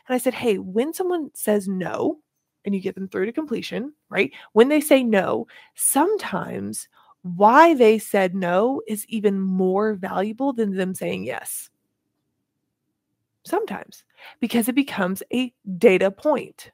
and 0.08 0.16
i 0.16 0.18
said 0.18 0.34
hey 0.34 0.58
when 0.58 0.94
someone 0.94 1.30
says 1.34 1.68
no 1.68 2.18
and 2.66 2.74
you 2.74 2.82
get 2.82 2.96
them 2.96 3.08
through 3.08 3.26
to 3.26 3.32
completion 3.32 3.94
right 4.10 4.32
when 4.54 4.70
they 4.70 4.82
say 4.82 5.04
no 5.04 5.46
sometimes 5.76 6.88
why 7.24 7.74
they 7.74 8.00
said 8.00 8.34
no 8.34 8.82
is 8.88 9.06
even 9.08 9.40
more 9.40 9.94
valuable 9.94 10.54
than 10.54 10.76
them 10.76 10.94
saying 10.94 11.24
yes. 11.24 11.70
Sometimes, 13.44 14.04
because 14.40 14.68
it 14.68 14.76
becomes 14.76 15.24
a 15.34 15.54
data 15.78 16.12
point. 16.12 16.72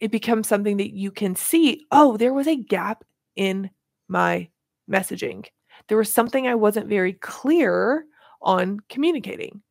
It 0.00 0.10
becomes 0.10 0.48
something 0.48 0.76
that 0.76 0.92
you 0.92 1.10
can 1.10 1.34
see 1.34 1.86
oh, 1.90 2.16
there 2.16 2.32
was 2.32 2.46
a 2.46 2.56
gap 2.56 3.04
in 3.36 3.70
my 4.08 4.48
messaging. 4.90 5.44
There 5.88 5.98
was 5.98 6.12
something 6.12 6.46
I 6.46 6.54
wasn't 6.54 6.88
very 6.88 7.14
clear 7.14 8.04
on 8.42 8.80
communicating. 8.88 9.62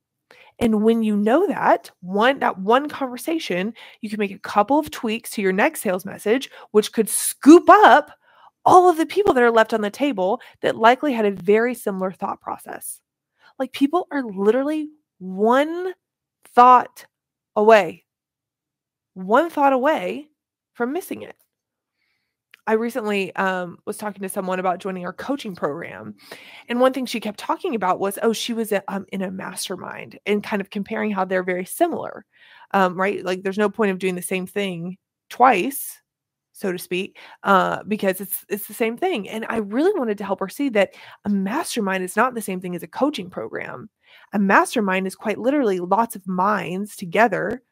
And 0.60 0.84
when 0.84 1.04
you 1.04 1.16
know 1.16 1.46
that, 1.48 1.92
one 2.02 2.40
that 2.40 2.60
one 2.60 2.90
conversation, 2.90 3.74
you 4.02 4.10
can 4.10 4.20
make 4.20 4.32
a 4.32 4.40
couple 4.40 4.80
of 4.80 4.90
tweaks 4.90 5.30
to 5.32 5.42
your 5.42 5.54
next 5.54 5.82
sales 5.82 6.06
message, 6.06 6.50
which 6.72 6.92
could 6.92 7.10
scoop 7.10 7.70
up 7.70 8.12
all 8.66 8.90
of 8.90 8.98
the 8.98 9.06
people 9.06 9.34
that 9.34 9.44
are 9.44 9.52
left 9.52 9.74
on 9.74 9.82
the 9.82 9.90
table 9.90 10.42
that 10.62 10.76
likely 10.76 11.14
had 11.14 11.26
a 11.26 11.32
very 11.32 11.74
similar 11.74 12.12
thought 12.12 12.42
process. 12.42 13.00
Like 13.60 13.72
people 13.72 14.08
are 14.12 14.24
literally 14.24 14.90
one 15.20 15.94
thought 16.54 17.06
away, 17.56 18.04
one 19.18 19.50
thought 19.50 19.74
away 19.74 20.28
from 20.74 20.94
missing 20.94 21.24
it. 21.24 21.36
I 22.68 22.74
recently 22.74 23.34
um, 23.38 23.78
was 23.86 23.98
talking 23.98 24.22
to 24.22 24.30
someone 24.30 24.60
about 24.60 24.80
joining 24.80 25.06
our 25.06 25.14
coaching 25.14 25.56
program. 25.56 26.16
And 26.68 26.82
one 26.82 26.92
thing 26.92 27.06
she 27.06 27.22
kept 27.22 27.40
talking 27.40 27.76
about 27.76 28.00
was, 28.00 28.20
oh, 28.22 28.34
she 28.34 28.54
was 28.54 28.74
a, 28.74 28.84
um, 28.94 29.06
in 29.14 29.22
a 29.22 29.32
mastermind 29.32 30.20
and 30.26 30.44
kind 30.44 30.62
of 30.62 30.70
comparing 30.70 31.12
how 31.12 31.24
they're 31.24 31.44
very 31.44 31.66
similar, 31.66 32.26
um, 32.72 33.00
right? 33.00 33.24
Like 33.24 33.42
there's 33.42 33.58
no 33.58 33.70
point 33.70 33.92
of 33.92 34.00
doing 34.00 34.16
the 34.16 34.22
same 34.22 34.46
thing 34.46 34.98
twice, 35.30 36.02
so 36.52 36.72
to 36.72 36.78
speak, 36.78 37.18
uh, 37.44 37.84
because 37.88 38.20
it's 38.20 38.46
it's 38.50 38.68
the 38.68 38.74
same 38.74 38.98
thing. 38.98 39.30
And 39.30 39.46
I 39.48 39.58
really 39.58 39.98
wanted 39.98 40.18
to 40.18 40.26
help 40.26 40.42
her 40.42 40.50
see 40.50 40.70
that 40.70 40.94
a 41.24 41.30
mastermind 41.30 42.04
is 42.04 42.18
not 42.18 42.36
the 42.36 42.42
same 42.42 42.60
thing 42.60 42.76
as 42.76 42.84
a 42.84 42.88
coaching 42.88 43.30
program. 43.30 43.90
A 44.34 44.40
mastermind 44.40 45.08
is 45.08 45.16
quite 45.16 45.40
literally 45.40 45.80
lots 45.80 46.18
of 46.18 46.28
minds 46.28 46.98
together 46.98 47.64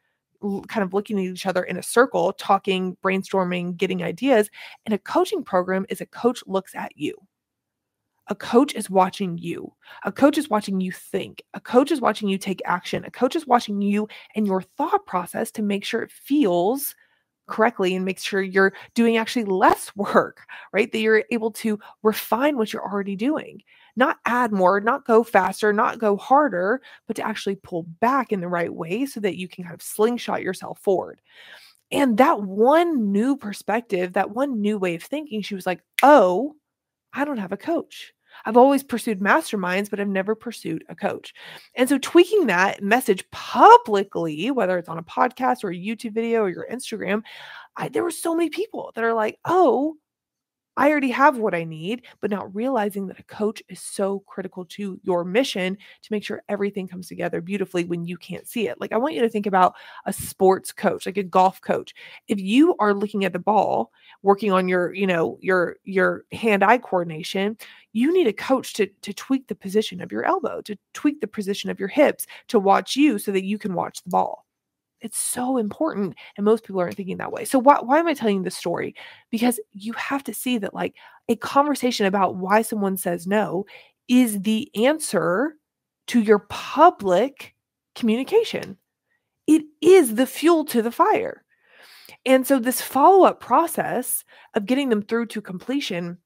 kind 0.68 0.82
of 0.82 0.94
looking 0.94 1.18
at 1.18 1.24
each 1.24 1.46
other 1.46 1.62
in 1.62 1.76
a 1.76 1.82
circle, 1.82 2.32
talking, 2.32 2.96
brainstorming, 3.02 3.76
getting 3.76 4.02
ideas. 4.02 4.50
And 4.84 4.94
a 4.94 4.98
coaching 4.98 5.42
program 5.42 5.86
is 5.88 6.00
a 6.00 6.06
coach 6.06 6.42
looks 6.46 6.74
at 6.74 6.92
you. 6.96 7.14
A 8.28 8.34
coach 8.34 8.74
is 8.74 8.90
watching 8.90 9.38
you. 9.38 9.72
A 10.04 10.10
coach 10.10 10.36
is 10.36 10.50
watching 10.50 10.80
you 10.80 10.90
think. 10.90 11.42
A 11.54 11.60
coach 11.60 11.92
is 11.92 12.00
watching 12.00 12.28
you 12.28 12.38
take 12.38 12.60
action. 12.64 13.04
A 13.04 13.10
coach 13.10 13.36
is 13.36 13.46
watching 13.46 13.80
you 13.80 14.08
and 14.34 14.46
your 14.46 14.62
thought 14.62 15.06
process 15.06 15.50
to 15.52 15.62
make 15.62 15.84
sure 15.84 16.02
it 16.02 16.10
feels 16.10 16.94
correctly 17.46 17.94
and 17.94 18.04
make 18.04 18.18
sure 18.18 18.42
you're 18.42 18.72
doing 18.94 19.16
actually 19.16 19.44
less 19.44 19.94
work, 19.96 20.40
right? 20.72 20.90
That 20.90 20.98
you're 20.98 21.24
able 21.30 21.52
to 21.52 21.78
refine 22.02 22.56
what 22.56 22.72
you're 22.72 22.82
already 22.82 23.16
doing 23.16 23.62
not 23.96 24.18
add 24.26 24.52
more, 24.52 24.80
not 24.80 25.06
go 25.06 25.22
faster, 25.24 25.72
not 25.72 25.98
go 25.98 26.16
harder, 26.16 26.82
but 27.06 27.16
to 27.16 27.26
actually 27.26 27.56
pull 27.56 27.84
back 28.00 28.30
in 28.30 28.40
the 28.40 28.48
right 28.48 28.72
way 28.72 29.06
so 29.06 29.20
that 29.20 29.36
you 29.36 29.48
can 29.48 29.64
kind 29.64 29.74
of 29.74 29.82
slingshot 29.82 30.42
yourself 30.42 30.78
forward. 30.80 31.20
And 31.90 32.18
that 32.18 32.42
one 32.42 33.12
new 33.12 33.36
perspective, 33.36 34.14
that 34.14 34.30
one 34.30 34.60
new 34.60 34.78
way 34.78 34.96
of 34.96 35.02
thinking, 35.02 35.42
she 35.42 35.54
was 35.54 35.66
like, 35.66 35.80
oh, 36.02 36.54
I 37.12 37.24
don't 37.24 37.38
have 37.38 37.52
a 37.52 37.56
coach. 37.56 38.12
I've 38.44 38.56
always 38.56 38.82
pursued 38.82 39.20
masterminds, 39.20 39.88
but 39.88 39.98
I've 39.98 40.08
never 40.08 40.34
pursued 40.34 40.84
a 40.88 40.94
coach. 40.94 41.32
And 41.74 41.88
so 41.88 41.96
tweaking 41.98 42.46
that 42.46 42.82
message 42.82 43.24
publicly, 43.30 44.50
whether 44.50 44.76
it's 44.76 44.88
on 44.88 44.98
a 44.98 45.02
podcast 45.02 45.64
or 45.64 45.70
a 45.70 45.74
YouTube 45.74 46.12
video 46.12 46.42
or 46.42 46.50
your 46.50 46.66
Instagram, 46.70 47.22
I, 47.76 47.88
there 47.88 48.02
were 48.02 48.10
so 48.10 48.34
many 48.34 48.50
people 48.50 48.92
that 48.94 49.04
are 49.04 49.14
like, 49.14 49.38
oh, 49.44 49.96
I 50.76 50.90
already 50.90 51.10
have 51.10 51.38
what 51.38 51.54
I 51.54 51.64
need, 51.64 52.02
but 52.20 52.30
not 52.30 52.54
realizing 52.54 53.06
that 53.06 53.18
a 53.18 53.24
coach 53.24 53.62
is 53.68 53.80
so 53.80 54.20
critical 54.26 54.64
to 54.66 55.00
your 55.02 55.24
mission 55.24 55.76
to 56.02 56.12
make 56.12 56.24
sure 56.24 56.42
everything 56.48 56.86
comes 56.86 57.08
together 57.08 57.40
beautifully 57.40 57.84
when 57.84 58.04
you 58.04 58.16
can't 58.18 58.46
see 58.46 58.68
it. 58.68 58.80
Like, 58.80 58.92
I 58.92 58.98
want 58.98 59.14
you 59.14 59.22
to 59.22 59.28
think 59.28 59.46
about 59.46 59.74
a 60.04 60.12
sports 60.12 60.72
coach, 60.72 61.06
like 61.06 61.16
a 61.16 61.22
golf 61.22 61.60
coach. 61.60 61.94
If 62.28 62.40
you 62.40 62.76
are 62.78 62.94
looking 62.94 63.24
at 63.24 63.32
the 63.32 63.38
ball, 63.38 63.92
working 64.22 64.52
on 64.52 64.68
your, 64.68 64.94
you 64.94 65.06
know, 65.06 65.38
your 65.40 65.76
your 65.84 66.24
hand-eye 66.32 66.78
coordination, 66.78 67.56
you 67.92 68.12
need 68.12 68.26
a 68.26 68.32
coach 68.32 68.72
to 68.74 68.86
to 69.02 69.12
tweak 69.14 69.48
the 69.48 69.54
position 69.54 70.00
of 70.00 70.12
your 70.12 70.24
elbow, 70.24 70.60
to 70.62 70.76
tweak 70.94 71.20
the 71.20 71.26
position 71.26 71.70
of 71.70 71.78
your 71.80 71.88
hips, 71.88 72.26
to 72.48 72.58
watch 72.58 72.96
you 72.96 73.18
so 73.18 73.32
that 73.32 73.44
you 73.44 73.58
can 73.58 73.74
watch 73.74 74.02
the 74.02 74.10
ball. 74.10 74.45
It's 75.00 75.18
so 75.18 75.58
important. 75.58 76.14
And 76.36 76.44
most 76.44 76.64
people 76.64 76.80
aren't 76.80 76.96
thinking 76.96 77.18
that 77.18 77.32
way. 77.32 77.44
So, 77.44 77.58
why, 77.58 77.78
why 77.80 77.98
am 77.98 78.06
I 78.06 78.14
telling 78.14 78.42
this 78.42 78.56
story? 78.56 78.94
Because 79.30 79.60
you 79.72 79.92
have 79.94 80.24
to 80.24 80.34
see 80.34 80.58
that, 80.58 80.74
like, 80.74 80.94
a 81.28 81.36
conversation 81.36 82.06
about 82.06 82.36
why 82.36 82.62
someone 82.62 82.96
says 82.96 83.26
no 83.26 83.66
is 84.08 84.40
the 84.42 84.70
answer 84.74 85.56
to 86.08 86.20
your 86.20 86.40
public 86.48 87.54
communication. 87.94 88.78
It 89.46 89.62
is 89.80 90.14
the 90.14 90.26
fuel 90.26 90.64
to 90.66 90.82
the 90.82 90.90
fire. 90.90 91.44
And 92.24 92.46
so, 92.46 92.58
this 92.58 92.80
follow 92.80 93.24
up 93.26 93.40
process 93.40 94.24
of 94.54 94.66
getting 94.66 94.88
them 94.88 95.02
through 95.02 95.26
to 95.26 95.40
completion 95.40 96.18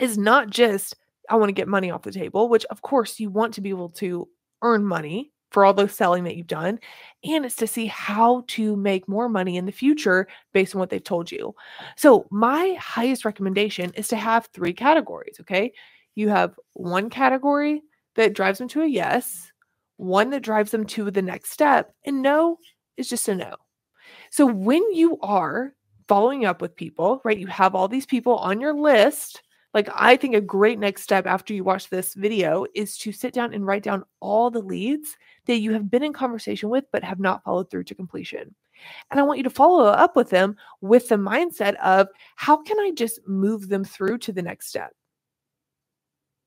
is 0.00 0.16
not 0.16 0.50
just, 0.50 0.96
I 1.28 1.36
want 1.36 1.48
to 1.50 1.54
get 1.54 1.68
money 1.68 1.90
off 1.90 2.02
the 2.02 2.12
table, 2.12 2.48
which, 2.48 2.64
of 2.66 2.82
course, 2.82 3.20
you 3.20 3.30
want 3.30 3.54
to 3.54 3.60
be 3.60 3.68
able 3.68 3.90
to 3.90 4.28
earn 4.62 4.84
money 4.84 5.32
for 5.50 5.64
all 5.64 5.74
the 5.74 5.88
selling 5.88 6.24
that 6.24 6.36
you've 6.36 6.46
done. 6.46 6.78
And 7.24 7.44
it's 7.44 7.56
to 7.56 7.66
see 7.66 7.86
how 7.86 8.44
to 8.48 8.76
make 8.76 9.08
more 9.08 9.28
money 9.28 9.56
in 9.56 9.66
the 9.66 9.72
future 9.72 10.28
based 10.52 10.74
on 10.74 10.78
what 10.78 10.90
they've 10.90 11.02
told 11.02 11.32
you. 11.32 11.54
So, 11.96 12.26
my 12.30 12.76
highest 12.80 13.24
recommendation 13.24 13.92
is 13.94 14.08
to 14.08 14.16
have 14.16 14.48
three 14.52 14.72
categories. 14.72 15.36
Okay. 15.40 15.72
You 16.14 16.28
have 16.28 16.54
one 16.74 17.10
category 17.10 17.82
that 18.16 18.34
drives 18.34 18.58
them 18.58 18.68
to 18.68 18.82
a 18.82 18.86
yes, 18.86 19.52
one 19.96 20.30
that 20.30 20.42
drives 20.42 20.70
them 20.70 20.84
to 20.86 21.10
the 21.10 21.22
next 21.22 21.50
step, 21.50 21.94
and 22.04 22.22
no 22.22 22.58
is 22.96 23.08
just 23.08 23.28
a 23.28 23.34
no. 23.34 23.54
So, 24.30 24.46
when 24.46 24.82
you 24.92 25.18
are 25.20 25.74
following 26.08 26.44
up 26.44 26.60
with 26.60 26.76
people, 26.76 27.20
right, 27.24 27.38
you 27.38 27.46
have 27.46 27.74
all 27.74 27.88
these 27.88 28.06
people 28.06 28.36
on 28.36 28.60
your 28.60 28.74
list 28.74 29.42
like, 29.74 29.88
I 29.94 30.16
think 30.16 30.34
a 30.34 30.40
great 30.40 30.78
next 30.78 31.02
step 31.02 31.26
after 31.26 31.52
you 31.52 31.62
watch 31.62 31.90
this 31.90 32.14
video 32.14 32.66
is 32.74 32.96
to 32.98 33.12
sit 33.12 33.34
down 33.34 33.52
and 33.52 33.66
write 33.66 33.82
down 33.82 34.04
all 34.20 34.50
the 34.50 34.60
leads 34.60 35.16
that 35.46 35.58
you 35.58 35.72
have 35.72 35.90
been 35.90 36.02
in 36.02 36.12
conversation 36.12 36.70
with 36.70 36.84
but 36.90 37.04
have 37.04 37.20
not 37.20 37.44
followed 37.44 37.70
through 37.70 37.84
to 37.84 37.94
completion. 37.94 38.54
And 39.10 39.20
I 39.20 39.24
want 39.24 39.38
you 39.38 39.44
to 39.44 39.50
follow 39.50 39.84
up 39.84 40.16
with 40.16 40.30
them 40.30 40.56
with 40.80 41.08
the 41.08 41.16
mindset 41.16 41.74
of 41.76 42.08
how 42.36 42.56
can 42.62 42.78
I 42.78 42.92
just 42.92 43.20
move 43.26 43.68
them 43.68 43.84
through 43.84 44.18
to 44.18 44.32
the 44.32 44.42
next 44.42 44.68
step? 44.68 44.92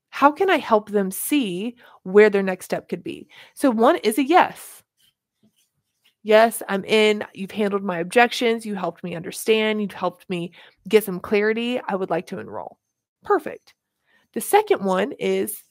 How 0.10 0.32
can 0.32 0.50
I 0.50 0.58
help 0.58 0.90
them 0.90 1.12
see 1.12 1.76
where 2.04 2.30
their 2.30 2.44
next 2.44 2.66
step 2.66 2.90
could 2.90 3.04
be? 3.04 3.28
So, 3.54 3.72
one 3.72 3.98
is 3.98 4.18
a 4.18 4.26
yes. 4.26 4.84
Yes, 6.24 6.62
I'm 6.70 6.84
in. 6.86 7.26
You've 7.34 7.52
handled 7.52 7.84
my 7.84 8.00
objections. 8.00 8.66
You 8.66 8.76
helped 8.76 9.04
me 9.04 9.16
understand. 9.16 9.82
You've 9.82 9.94
helped 9.94 10.30
me 10.30 10.52
get 10.88 11.04
some 11.04 11.20
clarity. 11.20 11.80
I 11.88 11.96
would 11.96 12.10
like 12.10 12.28
to 12.28 12.40
enroll. 12.40 12.78
Perfect. 13.24 13.74
The 14.34 14.42
second 14.42 14.84
one 14.84 15.12
is 15.14 15.64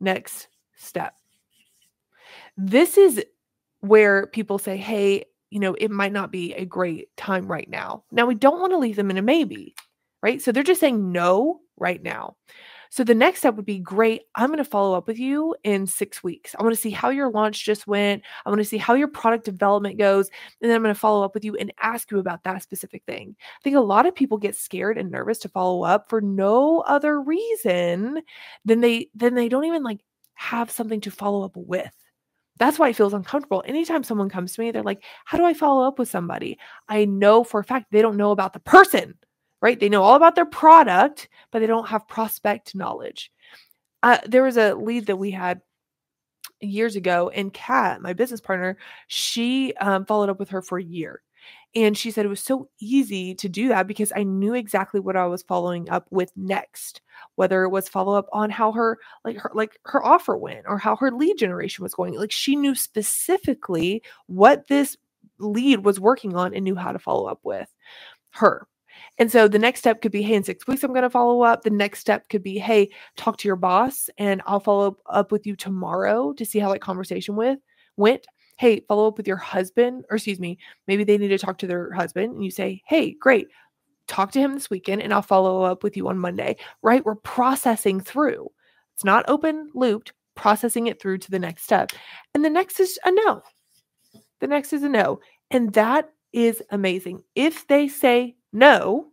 next 0.00 0.48
step. 0.76 1.14
This 2.56 2.96
is 2.98 3.24
where 3.80 4.26
people 4.28 4.58
say, 4.58 4.76
hey, 4.76 5.24
you 5.50 5.58
know, 5.58 5.74
it 5.74 5.90
might 5.90 6.12
not 6.12 6.30
be 6.32 6.54
a 6.54 6.64
great 6.64 7.14
time 7.16 7.46
right 7.46 7.68
now. 7.68 8.04
Now, 8.10 8.26
we 8.26 8.34
don't 8.34 8.60
want 8.60 8.72
to 8.72 8.78
leave 8.78 8.96
them 8.96 9.10
in 9.10 9.18
a 9.18 9.22
maybe, 9.22 9.74
right? 10.22 10.40
So 10.40 10.52
they're 10.52 10.62
just 10.62 10.80
saying 10.80 11.12
no 11.12 11.60
right 11.76 12.02
now. 12.02 12.36
So 12.92 13.04
the 13.04 13.14
next 13.14 13.38
step 13.38 13.54
would 13.54 13.64
be 13.64 13.78
great. 13.78 14.24
I'm 14.34 14.48
going 14.48 14.58
to 14.58 14.64
follow 14.66 14.94
up 14.94 15.06
with 15.06 15.18
you 15.18 15.56
in 15.64 15.86
six 15.86 16.22
weeks. 16.22 16.54
I 16.54 16.62
want 16.62 16.74
to 16.74 16.80
see 16.80 16.90
how 16.90 17.08
your 17.08 17.30
launch 17.30 17.64
just 17.64 17.86
went. 17.86 18.22
I 18.44 18.50
want 18.50 18.58
to 18.58 18.66
see 18.66 18.76
how 18.76 18.92
your 18.92 19.08
product 19.08 19.46
development 19.46 19.96
goes. 19.96 20.28
And 20.60 20.70
then 20.70 20.76
I'm 20.76 20.82
going 20.82 20.94
to 20.94 21.00
follow 21.00 21.24
up 21.24 21.32
with 21.32 21.42
you 21.42 21.56
and 21.56 21.72
ask 21.80 22.10
you 22.10 22.18
about 22.18 22.44
that 22.44 22.62
specific 22.62 23.02
thing. 23.06 23.34
I 23.40 23.60
think 23.64 23.76
a 23.76 23.80
lot 23.80 24.04
of 24.04 24.14
people 24.14 24.36
get 24.36 24.56
scared 24.56 24.98
and 24.98 25.10
nervous 25.10 25.38
to 25.38 25.48
follow 25.48 25.84
up 25.84 26.10
for 26.10 26.20
no 26.20 26.80
other 26.80 27.18
reason 27.18 28.20
than 28.66 28.82
they 28.82 29.08
than 29.14 29.36
they 29.36 29.48
don't 29.48 29.64
even 29.64 29.82
like 29.82 30.00
have 30.34 30.70
something 30.70 31.00
to 31.00 31.10
follow 31.10 31.46
up 31.46 31.56
with. 31.56 31.96
That's 32.58 32.78
why 32.78 32.90
it 32.90 32.96
feels 32.96 33.14
uncomfortable. 33.14 33.64
Anytime 33.66 34.04
someone 34.04 34.28
comes 34.28 34.52
to 34.52 34.60
me, 34.60 34.70
they're 34.70 34.82
like, 34.82 35.02
How 35.24 35.38
do 35.38 35.46
I 35.46 35.54
follow 35.54 35.88
up 35.88 35.98
with 35.98 36.10
somebody? 36.10 36.58
I 36.90 37.06
know 37.06 37.42
for 37.42 37.60
a 37.60 37.64
fact 37.64 37.86
they 37.90 38.02
don't 38.02 38.18
know 38.18 38.32
about 38.32 38.52
the 38.52 38.60
person 38.60 39.14
right? 39.62 39.78
They 39.78 39.88
know 39.88 40.02
all 40.02 40.16
about 40.16 40.34
their 40.34 40.44
product, 40.44 41.28
but 41.50 41.60
they 41.60 41.66
don't 41.66 41.88
have 41.88 42.06
prospect 42.08 42.74
knowledge. 42.74 43.32
Uh, 44.02 44.18
there 44.26 44.42
was 44.42 44.58
a 44.58 44.74
lead 44.74 45.06
that 45.06 45.16
we 45.16 45.30
had 45.30 45.62
years 46.60 46.96
ago, 46.96 47.30
and 47.30 47.54
Kat, 47.54 48.02
my 48.02 48.12
business 48.12 48.40
partner, 48.40 48.76
she 49.06 49.72
um, 49.80 50.04
followed 50.04 50.28
up 50.28 50.38
with 50.38 50.50
her 50.50 50.60
for 50.60 50.78
a 50.78 50.84
year. 50.84 51.22
And 51.74 51.96
she 51.96 52.10
said 52.10 52.26
it 52.26 52.28
was 52.28 52.42
so 52.42 52.68
easy 52.80 53.34
to 53.36 53.48
do 53.48 53.68
that 53.68 53.86
because 53.86 54.12
I 54.14 54.24
knew 54.24 54.52
exactly 54.52 55.00
what 55.00 55.16
I 55.16 55.26
was 55.26 55.42
following 55.42 55.88
up 55.88 56.06
with 56.10 56.30
next, 56.36 57.00
whether 57.36 57.62
it 57.62 57.70
was 57.70 57.88
follow 57.88 58.14
up 58.14 58.28
on 58.30 58.50
how 58.50 58.72
her 58.72 58.98
like 59.24 59.38
her 59.38 59.50
like 59.54 59.78
her 59.86 60.04
offer 60.04 60.36
went 60.36 60.66
or 60.68 60.76
how 60.76 60.96
her 60.96 61.10
lead 61.10 61.38
generation 61.38 61.82
was 61.82 61.94
going. 61.94 62.14
Like 62.14 62.30
she 62.30 62.56
knew 62.56 62.74
specifically 62.74 64.02
what 64.26 64.68
this 64.68 64.98
lead 65.38 65.82
was 65.82 65.98
working 65.98 66.36
on 66.36 66.54
and 66.54 66.62
knew 66.62 66.76
how 66.76 66.92
to 66.92 66.98
follow 66.98 67.26
up 67.26 67.40
with 67.42 67.72
her. 68.32 68.68
And 69.18 69.30
so 69.30 69.46
the 69.46 69.58
next 69.58 69.80
step 69.80 70.00
could 70.00 70.12
be, 70.12 70.22
hey, 70.22 70.34
in 70.34 70.44
six 70.44 70.66
weeks, 70.66 70.82
I'm 70.82 70.92
going 70.92 71.02
to 71.02 71.10
follow 71.10 71.42
up. 71.42 71.62
The 71.62 71.70
next 71.70 72.00
step 72.00 72.28
could 72.28 72.42
be, 72.42 72.58
hey, 72.58 72.90
talk 73.16 73.36
to 73.38 73.48
your 73.48 73.56
boss 73.56 74.08
and 74.18 74.42
I'll 74.46 74.60
follow 74.60 74.96
up 75.06 75.30
with 75.30 75.46
you 75.46 75.54
tomorrow 75.54 76.32
to 76.32 76.44
see 76.44 76.58
how 76.58 76.72
that 76.72 76.80
conversation 76.80 77.36
with 77.36 77.58
went. 77.96 78.26
Hey, 78.58 78.80
follow 78.88 79.06
up 79.08 79.16
with 79.16 79.26
your 79.28 79.36
husband, 79.36 80.04
or 80.10 80.16
excuse 80.16 80.40
me, 80.40 80.58
maybe 80.86 81.04
they 81.04 81.18
need 81.18 81.28
to 81.28 81.38
talk 81.38 81.58
to 81.58 81.66
their 81.66 81.92
husband. 81.92 82.34
And 82.34 82.44
you 82.44 82.50
say, 82.50 82.82
hey, 82.86 83.12
great, 83.12 83.48
talk 84.06 84.32
to 84.32 84.40
him 84.40 84.54
this 84.54 84.70
weekend 84.70 85.02
and 85.02 85.12
I'll 85.12 85.22
follow 85.22 85.62
up 85.62 85.82
with 85.82 85.96
you 85.96 86.08
on 86.08 86.18
Monday, 86.18 86.56
right? 86.82 87.04
We're 87.04 87.16
processing 87.16 88.00
through. 88.00 88.50
It's 88.94 89.04
not 89.04 89.24
open 89.28 89.70
looped, 89.74 90.12
processing 90.34 90.86
it 90.86 91.00
through 91.00 91.18
to 91.18 91.30
the 91.30 91.38
next 91.38 91.64
step. 91.64 91.92
And 92.34 92.44
the 92.44 92.50
next 92.50 92.80
is 92.80 92.98
a 93.04 93.10
no. 93.10 93.42
The 94.40 94.46
next 94.46 94.72
is 94.72 94.82
a 94.82 94.88
no. 94.88 95.20
And 95.50 95.72
that 95.74 96.10
is 96.32 96.62
amazing. 96.70 97.22
If 97.34 97.66
they 97.68 97.88
say 97.88 98.36
no, 98.52 99.06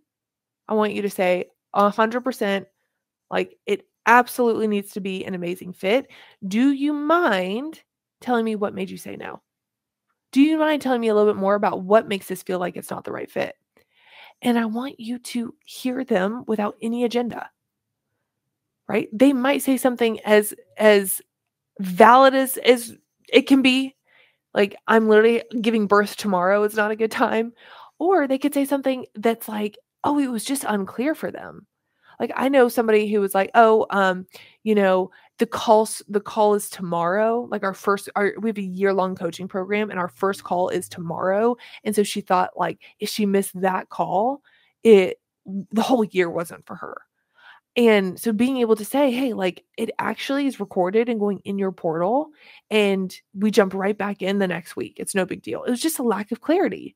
I 0.68 0.74
want 0.74 0.94
you 0.94 1.02
to 1.02 1.10
say 1.10 1.46
100% 1.76 2.66
like 3.32 3.58
it 3.66 3.86
absolutely 4.06 4.68
needs 4.68 4.92
to 4.94 5.02
be 5.02 5.24
an 5.24 5.36
amazing 5.36 5.74
fit. 5.74 6.08
Do 6.48 6.72
you 6.72 6.94
mind 6.94 7.82
telling 8.22 8.44
me 8.44 8.56
what 8.56 8.74
made 8.74 8.90
you 8.90 8.98
say 8.98 9.16
no? 9.16 9.42
Do 10.32 10.42
you 10.42 10.58
mind 10.58 10.82
telling 10.82 11.02
me 11.02 11.08
a 11.08 11.16
little 11.16 11.32
bit 11.32 11.40
more 11.40 11.56
about 11.56 11.84
what 11.84 12.08
makes 12.08 12.28
this 12.28 12.44
feel 12.44 12.60
like 12.60 12.76
it's 12.76 12.90
not 12.90 13.04
the 13.04 13.12
right 13.12 13.30
fit? 13.30 13.56
And 14.42 14.58
I 14.58 14.66
want 14.66 15.00
you 15.00 15.20
to 15.20 15.54
hear 15.66 16.04
them 16.04 16.44
without 16.48 16.76
any 16.82 17.04
agenda. 17.04 17.50
Right? 18.88 19.10
They 19.14 19.34
might 19.34 19.62
say 19.62 19.78
something 19.78 20.20
as 20.22 20.54
as 20.78 21.22
valid 21.80 22.34
as 22.34 22.58
as 22.58 22.96
it 23.32 23.44
can 23.44 23.62
be. 23.62 23.96
Like 24.54 24.76
I'm 24.88 25.08
literally 25.08 25.44
giving 25.62 25.88
birth 25.88 26.16
tomorrow. 26.16 26.64
It's 26.64 26.76
not 26.76 26.92
a 26.92 26.96
good 26.96 27.12
time. 27.12 27.54
Or 28.00 28.28
they 28.28 28.38
could 28.38 28.54
say 28.54 28.66
something 28.66 29.06
that's 29.16 29.48
like, 29.48 29.78
oh, 30.04 30.20
it 30.20 30.28
was 30.28 30.46
just 30.46 30.64
unclear 30.68 31.14
for 31.14 31.32
them. 31.32 31.68
Like 32.20 32.32
I 32.36 32.50
know 32.50 32.68
somebody 32.68 33.12
who 33.12 33.22
was 33.22 33.34
like, 33.34 33.52
oh, 33.56 33.86
um, 33.92 34.26
you 34.64 34.76
know, 34.76 35.12
the 35.38 35.46
calls 35.46 36.02
the 36.10 36.20
call 36.20 36.54
is 36.54 36.70
tomorrow. 36.70 37.48
Like 37.50 37.64
our 37.64 37.74
first 37.74 38.10
our 38.16 38.34
we 38.40 38.50
have 38.50 38.58
a 38.58 38.62
year 38.62 38.94
long 38.94 39.16
coaching 39.16 39.48
program 39.48 39.90
and 39.90 40.00
our 40.00 40.10
first 40.10 40.44
call 40.44 40.70
is 40.70 40.90
tomorrow. 40.90 41.56
And 41.84 41.96
so 41.96 42.04
she 42.04 42.22
thought 42.22 42.52
like 42.58 42.82
if 43.00 43.10
she 43.10 43.26
missed 43.26 43.60
that 43.62 43.90
call, 43.90 44.42
it 44.84 45.20
the 45.46 45.82
whole 45.82 46.04
year 46.04 46.30
wasn't 46.30 46.66
for 46.66 46.76
her. 46.76 46.98
And 47.76 48.20
so 48.20 48.34
being 48.34 48.58
able 48.58 48.76
to 48.76 48.84
say, 48.84 49.12
hey, 49.12 49.34
like 49.34 49.64
it 49.78 49.92
actually 50.00 50.48
is 50.48 50.60
recorded 50.60 51.08
and 51.08 51.20
going 51.20 51.40
in 51.46 51.60
your 51.60 51.72
portal, 51.72 52.30
and 52.70 53.16
we 53.34 53.52
jump 53.52 53.74
right 53.74 53.98
back 53.98 54.22
in 54.22 54.40
the 54.40 54.48
next 54.48 54.76
week. 54.76 54.96
It's 54.98 55.16
no 55.16 55.26
big 55.26 55.42
deal. 55.44 55.64
It 55.64 55.70
was 55.70 55.82
just 55.82 56.00
a 56.00 56.04
lack 56.04 56.32
of 56.32 56.42
clarity. 56.42 56.96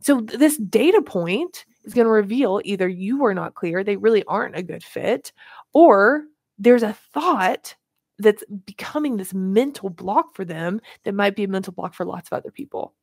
So 0.00 0.20
this 0.20 0.56
data 0.58 1.02
point 1.02 1.64
is 1.84 1.94
going 1.94 2.04
to 2.04 2.12
reveal 2.12 2.60
either 2.64 2.86
you 2.88 3.18
were 3.18 3.34
not 3.34 3.54
clear, 3.54 3.82
they 3.82 3.96
really 3.96 4.22
aren't 4.24 4.56
a 4.56 4.62
good 4.62 4.84
fit, 4.84 5.32
or 5.72 6.24
there's 6.58 6.82
a 6.82 6.92
thought 6.92 7.74
that's 8.18 8.44
becoming 8.66 9.16
this 9.16 9.32
mental 9.32 9.88
block 9.88 10.36
for 10.36 10.44
them 10.44 10.80
that 11.04 11.14
might 11.14 11.34
be 11.34 11.44
a 11.44 11.48
mental 11.48 11.72
block 11.72 11.94
for 11.94 12.04
lots 12.04 12.28
of 12.28 12.36
other 12.36 12.50
people. 12.50 12.94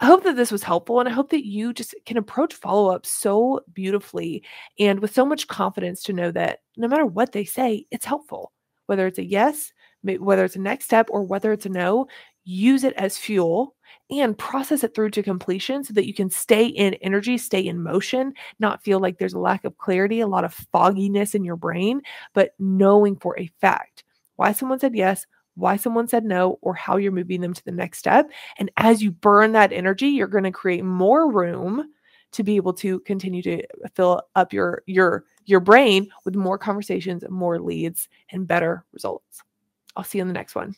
I 0.00 0.06
hope 0.06 0.24
that 0.24 0.36
this 0.36 0.52
was 0.52 0.62
helpful 0.62 1.00
and 1.00 1.08
I 1.08 1.12
hope 1.12 1.30
that 1.30 1.46
you 1.46 1.72
just 1.72 1.94
can 2.06 2.16
approach 2.16 2.54
follow 2.54 2.90
up 2.90 3.04
so 3.04 3.60
beautifully 3.72 4.42
and 4.78 5.00
with 5.00 5.12
so 5.14 5.26
much 5.26 5.48
confidence 5.48 6.02
to 6.04 6.12
know 6.12 6.30
that 6.32 6.60
no 6.76 6.88
matter 6.88 7.06
what 7.06 7.32
they 7.32 7.44
say, 7.44 7.86
it's 7.90 8.04
helpful. 8.04 8.52
Whether 8.86 9.06
it's 9.06 9.18
a 9.18 9.24
yes, 9.24 9.72
whether 10.02 10.44
it's 10.44 10.56
a 10.56 10.60
next 10.60 10.86
step, 10.86 11.08
or 11.10 11.22
whether 11.22 11.52
it's 11.52 11.66
a 11.66 11.68
no, 11.68 12.06
use 12.44 12.84
it 12.84 12.94
as 12.94 13.18
fuel 13.18 13.76
and 14.10 14.36
process 14.36 14.82
it 14.82 14.94
through 14.94 15.10
to 15.10 15.22
completion 15.22 15.84
so 15.84 15.92
that 15.94 16.06
you 16.06 16.14
can 16.14 16.30
stay 16.30 16.66
in 16.66 16.94
energy, 16.94 17.38
stay 17.38 17.60
in 17.60 17.82
motion, 17.82 18.32
not 18.58 18.82
feel 18.82 18.98
like 18.98 19.18
there's 19.18 19.34
a 19.34 19.38
lack 19.38 19.64
of 19.64 19.78
clarity, 19.78 20.20
a 20.20 20.26
lot 20.26 20.44
of 20.44 20.54
fogginess 20.72 21.34
in 21.34 21.44
your 21.44 21.56
brain, 21.56 22.00
but 22.34 22.52
knowing 22.58 23.16
for 23.16 23.38
a 23.38 23.50
fact 23.60 24.04
why 24.36 24.52
someone 24.52 24.80
said 24.80 24.94
yes, 24.94 25.26
why 25.60 25.76
someone 25.76 26.08
said 26.08 26.24
no, 26.24 26.58
or 26.62 26.74
how 26.74 26.96
you're 26.96 27.12
moving 27.12 27.40
them 27.40 27.54
to 27.54 27.64
the 27.64 27.72
next 27.72 27.98
step. 27.98 28.30
And 28.58 28.70
as 28.76 29.02
you 29.02 29.12
burn 29.12 29.52
that 29.52 29.72
energy, 29.72 30.08
you're 30.08 30.26
going 30.26 30.44
to 30.44 30.50
create 30.50 30.84
more 30.84 31.30
room 31.30 31.92
to 32.32 32.42
be 32.42 32.56
able 32.56 32.72
to 32.74 33.00
continue 33.00 33.42
to 33.42 33.62
fill 33.94 34.22
up 34.36 34.52
your 34.52 34.82
your 34.86 35.24
your 35.44 35.60
brain 35.60 36.08
with 36.24 36.36
more 36.36 36.58
conversations, 36.58 37.24
more 37.28 37.58
leads, 37.60 38.08
and 38.30 38.46
better 38.46 38.84
results. 38.92 39.42
I'll 39.96 40.04
see 40.04 40.18
you 40.18 40.22
in 40.22 40.28
the 40.28 40.34
next 40.34 40.54
one. 40.54 40.74